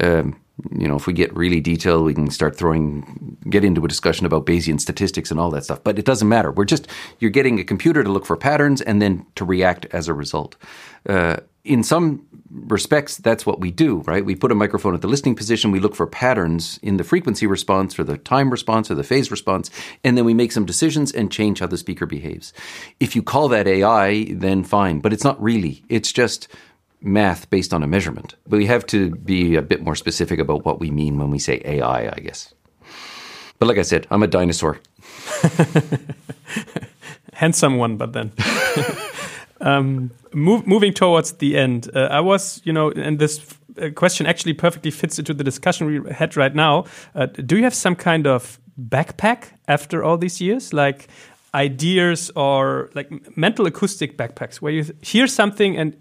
[0.00, 0.36] Um,
[0.76, 4.26] you know, if we get really detailed, we can start throwing, get into a discussion
[4.26, 5.82] about Bayesian statistics and all that stuff.
[5.84, 6.52] But it doesn't matter.
[6.52, 6.88] We're just,
[7.18, 10.56] you're getting a computer to look for patterns and then to react as a result.
[11.08, 14.24] Uh, in some respects, that's what we do, right?
[14.24, 17.46] We put a microphone at the listening position, we look for patterns in the frequency
[17.46, 19.70] response or the time response or the phase response,
[20.02, 22.52] and then we make some decisions and change how the speaker behaves.
[22.98, 25.84] If you call that AI, then fine, but it's not really.
[25.88, 26.48] It's just
[27.02, 28.34] math based on a measurement.
[28.46, 31.38] But we have to be a bit more specific about what we mean when we
[31.38, 32.54] say AI, I guess.
[33.58, 34.80] But like I said, I'm a dinosaur.
[37.34, 38.32] Handsome one, but then.
[39.60, 43.40] um, move, moving towards the end, uh, I was, you know, and this
[43.80, 46.84] uh, question actually perfectly fits into the discussion we had right now.
[47.14, 50.72] Uh, do you have some kind of backpack after all these years?
[50.72, 51.08] Like,
[51.54, 55.96] ideas or like mental acoustic backpacks where you hear something and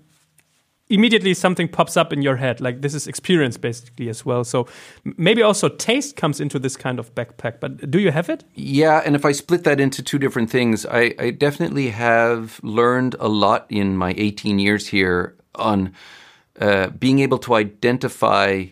[0.90, 4.44] immediately something pops up in your head like this is experience basically as well.
[4.44, 4.68] So
[5.18, 8.44] maybe also taste comes into this kind of backpack but do you have it?
[8.56, 13.16] Yeah and if i split that into two different things i, I definitely have learned
[13.20, 15.94] a lot in my 18 years here on
[16.60, 18.66] uh, being able to identify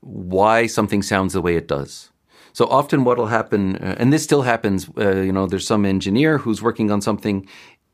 [0.00, 2.10] why something sounds the way it does.
[2.52, 5.84] So often what will happen uh, and this still happens uh, you know there's some
[5.84, 7.46] engineer who's working on something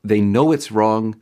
[0.03, 1.15] they know it's wrong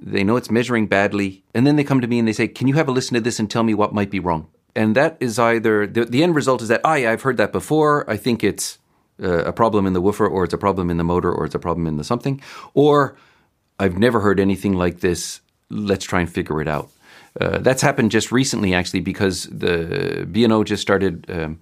[0.00, 1.44] they know it's measuring badly.
[1.54, 3.20] And then they come to me and they say, Can you have a listen to
[3.20, 4.48] this and tell me what might be wrong?
[4.74, 8.08] And that is either the, the end result is that, yeah, I've heard that before.
[8.08, 8.78] I think it's
[9.22, 11.54] uh, a problem in the woofer, or it's a problem in the motor, or it's
[11.54, 12.40] a problem in the something.
[12.74, 13.16] Or
[13.78, 15.40] I've never heard anything like this.
[15.70, 16.90] Let's try and figure it out.
[17.40, 21.60] Uh, that's happened just recently, actually, because the B&O just started um,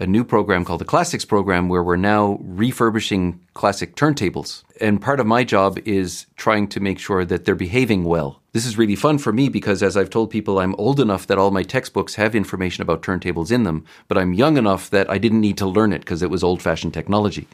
[0.00, 4.62] a new program called the Classics program where we're now refurbishing classic turntables.
[4.80, 8.40] And part of my job is trying to make sure that they're behaving well.
[8.52, 11.38] This is really fun for me because, as I've told people, I'm old enough that
[11.38, 15.18] all my textbooks have information about turntables in them, but I'm young enough that I
[15.18, 17.48] didn't need to learn it because it was old fashioned technology.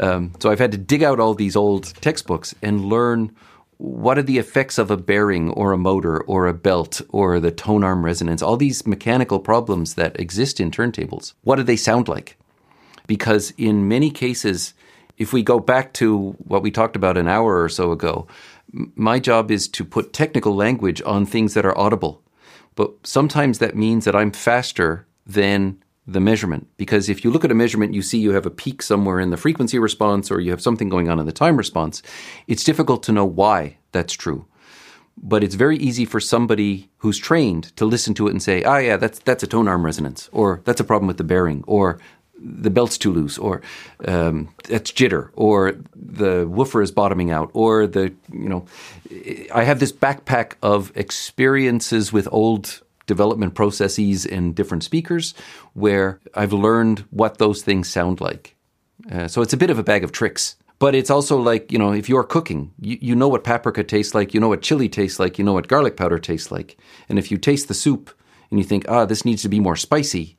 [0.00, 3.34] Um, so I've had to dig out all these old textbooks and learn
[3.78, 7.52] what are the effects of a bearing or a motor or a belt or the
[7.52, 11.32] tone arm resonance, all these mechanical problems that exist in turntables.
[11.42, 12.36] What do they sound like?
[13.06, 14.74] Because in many cases,
[15.16, 18.26] if we go back to what we talked about an hour or so ago,
[18.72, 22.22] my job is to put technical language on things that are audible.
[22.74, 26.66] But sometimes that means that I'm faster than the measurement.
[26.78, 29.30] Because if you look at a measurement, you see you have a peak somewhere in
[29.30, 32.02] the frequency response or you have something going on in the time response.
[32.46, 34.46] It's difficult to know why that's true.
[35.20, 38.78] But it's very easy for somebody who's trained to listen to it and say, ah,
[38.78, 41.98] yeah, that's, that's a tone arm resonance, or that's a problem with the bearing, or
[42.40, 43.60] the belt's too loose, or
[44.06, 48.64] um, that's jitter, or the woofer is bottoming out, or the, you know,
[49.52, 55.34] I have this backpack of experiences with old development processes in different speakers
[55.74, 58.54] where I've learned what those things sound like.
[59.10, 60.54] Uh, so it's a bit of a bag of tricks.
[60.78, 64.14] But it's also like, you know, if you're cooking, you, you know what paprika tastes
[64.14, 66.78] like, you know what chili tastes like, you know what garlic powder tastes like.
[67.08, 68.14] And if you taste the soup
[68.50, 70.36] and you think, ah, this needs to be more spicy,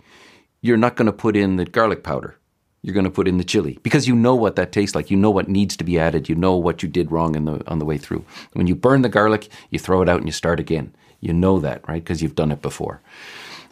[0.62, 2.38] you're not going to put in the garlic powder.
[2.82, 5.12] You're going to put in the chili because you know what that tastes like.
[5.12, 6.30] You know what needs to be added.
[6.30, 8.24] You know what you did wrong in the, on the way through.
[8.54, 10.96] When you burn the garlic, you throw it out and you start again.
[11.22, 12.04] You know that, right?
[12.04, 13.02] Because you've done it before.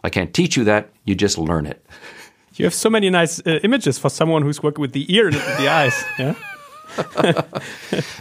[0.04, 0.90] I can't teach you that.
[1.04, 1.84] You just learn it.
[2.54, 5.36] You have so many nice uh, images for someone who's working with the ear and
[5.36, 6.04] the eyes.
[6.18, 6.34] Yeah.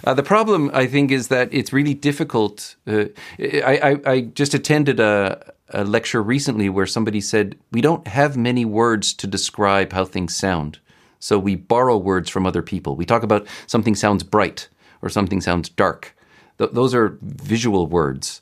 [0.03, 2.75] uh, the problem, I think, is that it's really difficult.
[2.85, 3.05] Uh,
[3.39, 8.37] I, I, I, just attended a, a, lecture recently where somebody said, We don't have
[8.37, 10.77] many words to describe how things sound.
[11.19, 12.95] So we borrow words from other people.
[12.95, 14.67] We talk about something sounds bright
[15.01, 16.15] or something sounds dark.
[16.59, 18.41] Th- those are visual words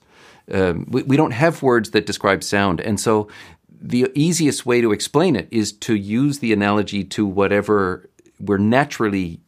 [0.52, 2.80] um, we, we don't have words that describe sound.
[2.82, 3.28] And so
[3.82, 9.40] the easiest way to explain it is to use the analogy to whatever we're naturally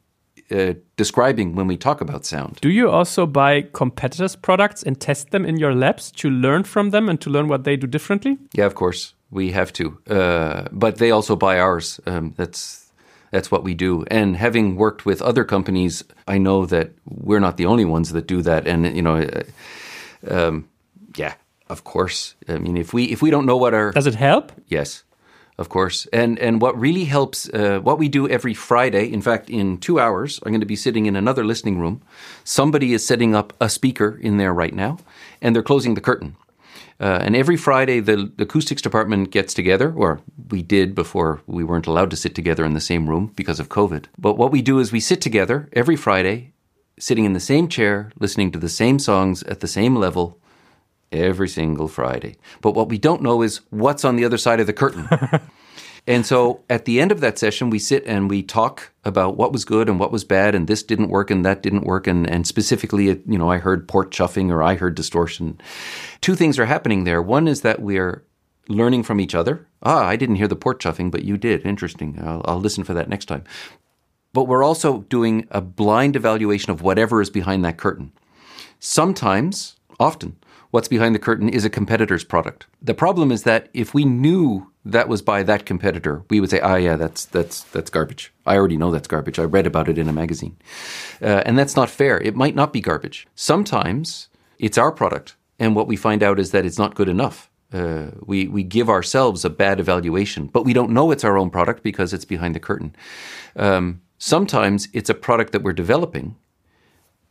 [0.49, 2.57] uh, describing when we talk about sound.
[2.61, 6.91] Do you also buy competitors' products and test them in your labs to learn from
[6.91, 8.37] them and to learn what they do differently?
[8.53, 9.97] Yeah, of course we have to.
[10.09, 11.99] Uh, but they also buy ours.
[12.05, 12.91] Um, that's
[13.31, 14.05] that's what we do.
[14.09, 18.27] And having worked with other companies, I know that we're not the only ones that
[18.27, 18.67] do that.
[18.67, 19.17] And you know.
[19.17, 19.43] Uh,
[20.29, 20.67] um,
[21.15, 21.35] yeah,
[21.69, 22.35] of course.
[22.47, 24.51] I mean, if we if we don't know what our does it help?
[24.67, 25.03] Yes,
[25.57, 26.07] of course.
[26.13, 29.11] And and what really helps, uh, what we do every Friday.
[29.11, 32.01] In fact, in two hours, I'm going to be sitting in another listening room.
[32.43, 34.97] Somebody is setting up a speaker in there right now,
[35.41, 36.35] and they're closing the curtain.
[36.99, 41.63] Uh, and every Friday, the, the, acoustics department gets together, or we did before we
[41.63, 44.05] weren't allowed to sit together in the same room because of COVID.
[44.17, 46.53] But what we do is we sit together every Friday,
[46.97, 50.39] sitting in the same chair, listening to the same songs at the same level,
[51.11, 52.37] every single Friday.
[52.61, 55.07] But what we don't know is what's on the other side of the curtain.
[56.07, 59.51] and so at the end of that session, we sit and we talk about what
[59.51, 62.07] was good and what was bad, and this didn't work and that didn't work.
[62.07, 65.59] And, and specifically, you know, I heard port chuffing or I heard distortion.
[66.21, 67.21] Two things are happening there.
[67.21, 68.23] One is that we're
[68.69, 69.65] learning from each other.
[69.83, 71.65] Ah, I didn't hear the port chuffing, but you did.
[71.65, 72.19] Interesting.
[72.21, 73.43] I'll, I'll listen for that next time.
[74.33, 78.11] But we're also doing a blind evaluation of whatever is behind that curtain.
[78.79, 80.35] Sometimes, often,
[80.71, 82.67] what's behind the curtain is a competitor's product.
[82.81, 86.59] The problem is that if we knew that was by that competitor, we would say,
[86.59, 88.33] "Ah, yeah, that's that's that's garbage.
[88.45, 89.39] I already know that's garbage.
[89.39, 90.57] I read about it in a magazine,"
[91.21, 92.19] uh, and that's not fair.
[92.19, 93.27] It might not be garbage.
[93.35, 97.49] Sometimes it's our product, and what we find out is that it's not good enough.
[97.73, 101.49] Uh, we we give ourselves a bad evaluation, but we don't know it's our own
[101.49, 102.95] product because it's behind the curtain.
[103.55, 106.35] Um, sometimes it's a product that we're developing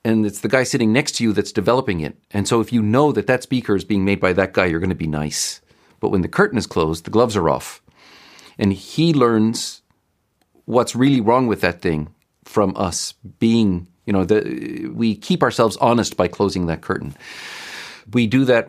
[0.07, 2.17] and it's the guy sitting next to you that's developing it.
[2.31, 4.79] And so if you know that that speaker is being made by that guy, you're
[4.79, 5.61] going to be nice.
[5.99, 7.83] But when the curtain is closed, the gloves are off.
[8.57, 9.83] And he learns
[10.65, 15.77] what's really wrong with that thing from us being, you know, the, we keep ourselves
[15.79, 17.13] honest by closing that curtain.
[18.13, 18.69] We do that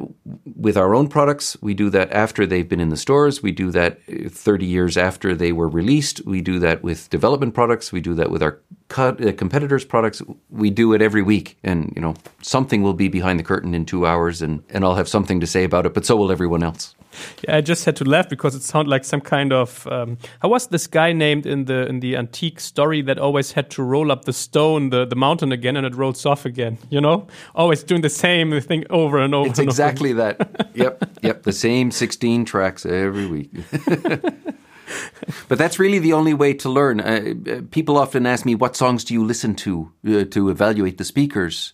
[0.56, 1.56] with our own products.
[1.62, 3.44] We do that after they've been in the stores.
[3.44, 6.26] We do that 30 years after they were released.
[6.26, 7.92] We do that with development products.
[7.92, 8.60] We do that with our
[8.90, 10.22] competitors' products.
[10.50, 11.58] We do it every week.
[11.64, 14.96] And, you know, something will be behind the curtain in two hours and, and I'll
[14.96, 16.96] have something to say about it, but so will everyone else.
[17.44, 20.50] Yeah, I just had to laugh because it sounded like some kind of um, how
[20.50, 24.12] was this guy named in the in the antique story that always had to roll
[24.12, 26.78] up the stone, the, the mountain again, and it rolls off again.
[26.90, 29.50] You know, always doing the same thing over and over.
[29.50, 30.34] It's and exactly over.
[30.34, 30.54] that.
[30.78, 33.52] Yep, yep, the same sixteen tracks every week.
[35.48, 37.00] but that's really the only way to learn.
[37.00, 41.06] Uh, people often ask me, "What songs do you listen to uh, to evaluate the
[41.06, 41.74] speakers?"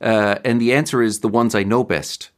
[0.00, 2.30] Uh, and the answer is the ones I know best.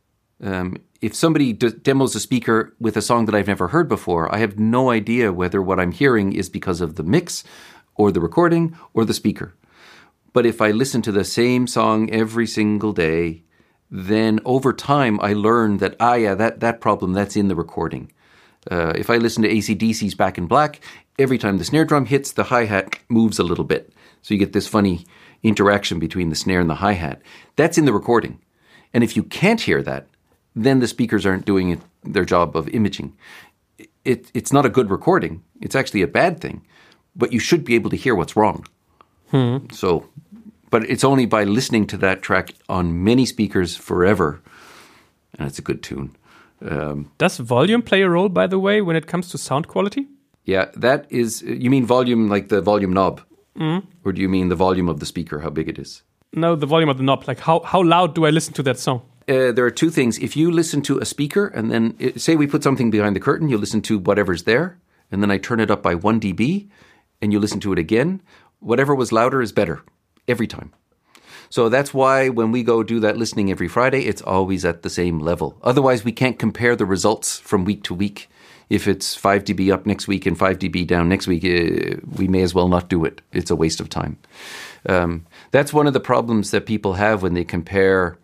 [0.42, 4.32] Um, if somebody d- demos a speaker with a song that I've never heard before,
[4.34, 7.44] I have no idea whether what I'm hearing is because of the mix
[7.94, 9.54] or the recording or the speaker.
[10.32, 13.44] But if I listen to the same song every single day,
[13.90, 18.12] then over time I learn that, ah, yeah, that, that problem, that's in the recording.
[18.70, 20.80] Uh, if I listen to AC/DC's Back in Black,
[21.18, 23.92] every time the snare drum hits, the hi hat moves a little bit.
[24.22, 25.06] So you get this funny
[25.42, 27.22] interaction between the snare and the hi hat.
[27.56, 28.40] That's in the recording.
[28.92, 30.06] And if you can't hear that,
[30.54, 33.14] then the speakers aren't doing it, their job of imaging.
[34.04, 35.42] It, it's not a good recording.
[35.60, 36.64] It's actually a bad thing,
[37.14, 38.66] but you should be able to hear what's wrong.
[39.30, 39.58] Hmm.
[39.70, 40.08] So,
[40.70, 44.40] but it's only by listening to that track on many speakers forever,
[45.38, 46.16] and it's a good tune.
[46.60, 50.08] Um, Does volume play a role, by the way, when it comes to sound quality?
[50.44, 51.42] Yeah, that is.
[51.42, 53.20] You mean volume like the volume knob?
[53.58, 53.86] Mm.
[54.04, 56.02] Or do you mean the volume of the speaker, how big it is?
[56.32, 57.26] No, the volume of the knob.
[57.26, 59.02] Like, how, how loud do I listen to that song?
[59.28, 60.18] Uh, there are two things.
[60.18, 63.20] If you listen to a speaker and then it, say we put something behind the
[63.20, 64.78] curtain, you listen to whatever's there,
[65.10, 66.68] and then I turn it up by 1 dB
[67.20, 68.22] and you listen to it again,
[68.60, 69.82] whatever was louder is better
[70.28, 70.72] every time.
[71.50, 74.90] So that's why when we go do that listening every Friday, it's always at the
[74.90, 75.58] same level.
[75.62, 78.28] Otherwise, we can't compare the results from week to week.
[78.68, 82.26] If it's 5 dB up next week and 5 dB down next week, uh, we
[82.26, 83.22] may as well not do it.
[83.32, 84.18] It's a waste of time.
[84.88, 88.18] Um, that's one of the problems that people have when they compare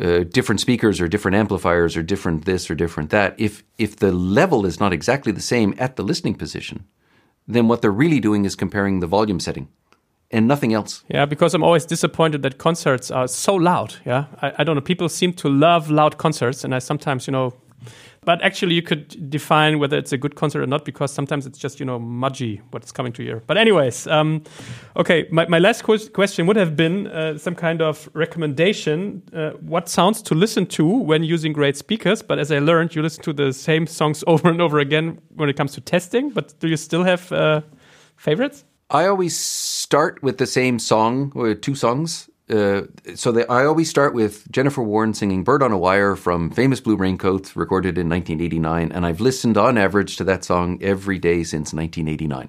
[0.00, 3.34] uh, different speakers or different amplifiers or different this or different that.
[3.38, 6.84] If if the level is not exactly the same at the listening position,
[7.46, 9.68] then what they're really doing is comparing the volume setting
[10.34, 11.04] and nothing else.
[11.08, 13.94] Yeah, because I'm always disappointed that concerts are so loud.
[14.04, 14.82] Yeah, I, I, don't know.
[14.82, 17.54] People seem to love loud concerts, and I sometimes, you know,
[18.24, 21.58] but actually, you could define whether it's a good concert or not because sometimes it's
[21.58, 23.42] just you know mudgy what's coming to your.
[23.46, 24.42] But anyways, um,
[24.96, 25.28] okay.
[25.30, 29.22] My, my last question would have been uh, some kind of recommendation.
[29.32, 32.22] Uh, what sounds to listen to when using great speakers?
[32.22, 35.48] But as I learned, you listen to the same songs over and over again when
[35.48, 36.30] it comes to testing.
[36.30, 37.60] But do you still have uh,
[38.16, 38.64] favorites?
[38.90, 39.36] I always
[39.94, 42.82] start with the same song or two songs uh,
[43.14, 46.80] so they, I always start with Jennifer Warnes singing "Bird on a Wire" from Famous
[46.80, 51.44] Blue Raincoats, recorded in 1989, and I've listened on average to that song every day
[51.44, 52.48] since 1989.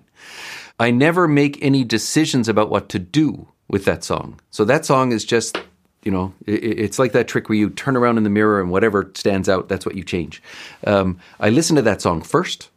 [0.79, 4.39] I never make any decisions about what to do with that song.
[4.49, 5.55] So that song is just,
[6.03, 8.71] you know, it, it's like that trick where you turn around in the mirror and
[8.71, 10.41] whatever stands out, that's what you change.
[10.85, 12.69] Um, I listen to that song first,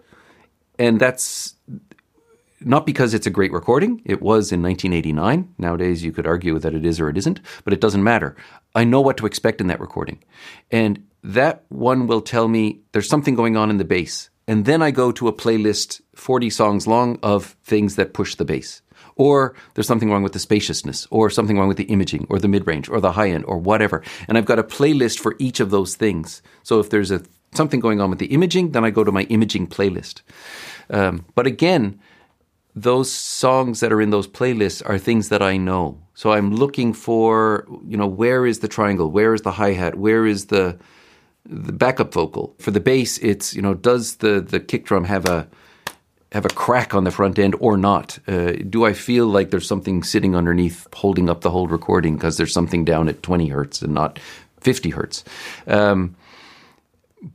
[0.78, 1.54] and that's
[2.60, 4.02] not because it's a great recording.
[4.04, 5.54] It was in 1989.
[5.58, 8.36] Nowadays, you could argue that it is or it isn't, but it doesn't matter.
[8.74, 10.22] I know what to expect in that recording.
[10.70, 14.30] And that one will tell me there's something going on in the bass.
[14.46, 18.44] And then I go to a playlist 40 songs long of things that push the
[18.44, 18.82] bass.
[19.16, 22.46] Or there's something wrong with the spaciousness, or something wrong with the imaging, or the
[22.46, 24.02] mid range, or the high end, or whatever.
[24.28, 26.40] And I've got a playlist for each of those things.
[26.62, 29.22] So if there's a something going on with the imaging, then I go to my
[29.24, 30.22] imaging playlist.
[30.90, 31.98] Um, but again,
[32.82, 35.98] those songs that are in those playlists are things that I know.
[36.14, 39.10] So I'm looking for, you know, where is the triangle?
[39.10, 39.96] Where is the hi hat?
[39.96, 40.78] Where is the
[41.44, 42.54] the backup vocal?
[42.58, 45.48] For the bass, it's you know, does the the kick drum have a
[46.32, 48.18] have a crack on the front end or not?
[48.28, 52.36] Uh, do I feel like there's something sitting underneath holding up the whole recording because
[52.36, 54.18] there's something down at 20 hertz and not
[54.60, 55.24] 50 hertz?
[55.66, 56.16] Um,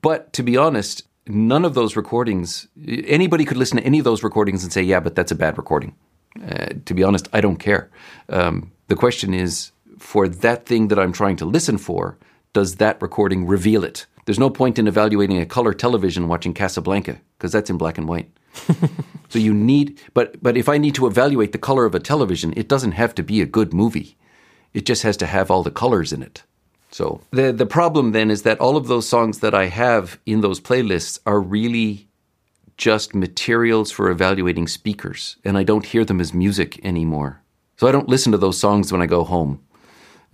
[0.02, 4.24] but to be honest, none of those recordings, anybody could listen to any of those
[4.24, 5.96] recordings and say, yeah, but that's a bad recording.
[6.42, 7.90] Uh, to be honest, I don't care.
[8.30, 12.18] Um, the question is, for that thing that I'm trying to listen for,
[12.52, 14.06] does that recording reveal it?
[14.26, 18.08] There's no point in evaluating a color television watching Casablanca because that's in black and
[18.08, 18.30] white.
[19.30, 22.54] so you need, but but if I need to evaluate the color of a television,
[22.56, 24.16] it doesn't have to be a good movie.
[24.74, 26.44] It just has to have all the colors in it.
[26.94, 30.42] So the the problem then is that all of those songs that I have in
[30.42, 32.08] those playlists are really
[32.78, 37.42] just materials for evaluating speakers, and I don't hear them as music anymore.
[37.78, 39.60] So I don't listen to those songs when I go home.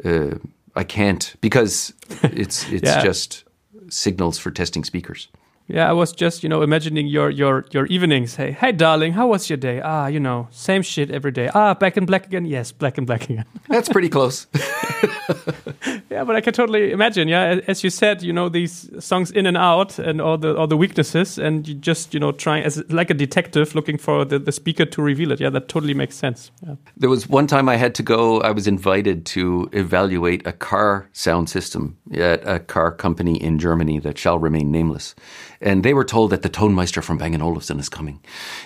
[0.03, 0.35] Uh,
[0.75, 1.93] I can't because
[2.23, 3.03] it's it's yeah.
[3.03, 3.45] just
[3.89, 5.29] signals for testing speakers.
[5.71, 8.35] Yeah, I was just, you know, imagining your your your evenings.
[8.35, 9.81] Hey, hey, darling, how was your day?
[9.81, 11.47] Ah, you know, same shit every day.
[11.53, 12.45] Ah, black and black again.
[12.45, 13.45] Yes, black and black again.
[13.69, 14.47] That's pretty close.
[16.09, 17.27] yeah, but I can totally imagine.
[17.27, 20.65] Yeah, as you said, you know, these songs in and out and all the all
[20.65, 24.39] the weaknesses, and you just, you know, trying as like a detective looking for the,
[24.39, 25.39] the speaker to reveal it.
[25.39, 26.49] Yeah, that totally makes sense.
[26.65, 26.77] Yeah.
[26.97, 28.41] There was one time I had to go.
[28.41, 33.99] I was invited to evaluate a car sound system at a car company in Germany
[33.99, 35.13] that shall remain nameless
[35.61, 38.21] and they were told that the Tonmeister from Bang & Olufsen is coming.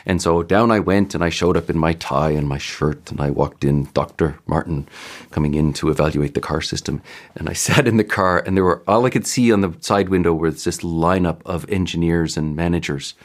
[0.05, 3.09] And so down I went and I showed up in my tie and my shirt
[3.09, 4.39] and I walked in, Dr.
[4.45, 4.87] Martin
[5.31, 7.01] coming in to evaluate the car system.
[7.35, 9.75] And I sat in the car and there were, all I could see on the
[9.79, 13.15] side window was this lineup of engineers and managers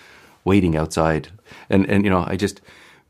[0.44, 1.28] waiting outside.
[1.68, 2.62] And, and, you know, I just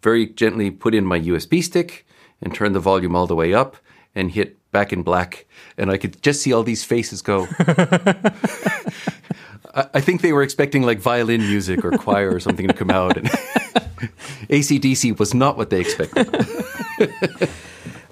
[0.03, 2.05] very gently put in my USB stick
[2.43, 3.77] and turn the volume all the way up
[4.15, 5.47] and hit back in black.
[5.77, 7.47] And I could just see all these faces go.
[9.75, 13.17] I think they were expecting like violin music or choir or something to come out.
[13.17, 13.29] And
[14.51, 16.29] AC/DC was not what they expected.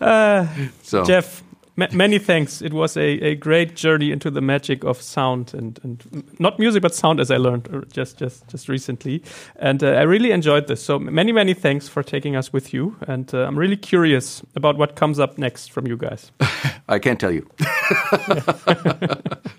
[0.00, 0.46] uh,
[0.82, 1.04] so.
[1.04, 1.42] Geoff,
[1.76, 2.62] many thanks.
[2.62, 6.82] It was a, a great journey into the magic of sound and, and not music,
[6.82, 9.22] but sound, as I learned uh, just just just recently.
[9.56, 10.82] And uh, I really enjoyed this.
[10.82, 12.96] So many many thanks for taking us with you.
[13.06, 16.32] And uh, I'm really curious about what comes up next from you guys.
[16.88, 17.48] I can't tell you.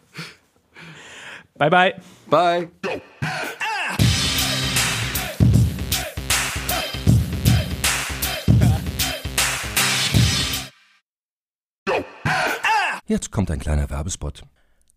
[1.58, 1.94] bye bye.
[2.30, 2.70] Bye.
[13.06, 14.44] Jetzt kommt ein kleiner Werbespot.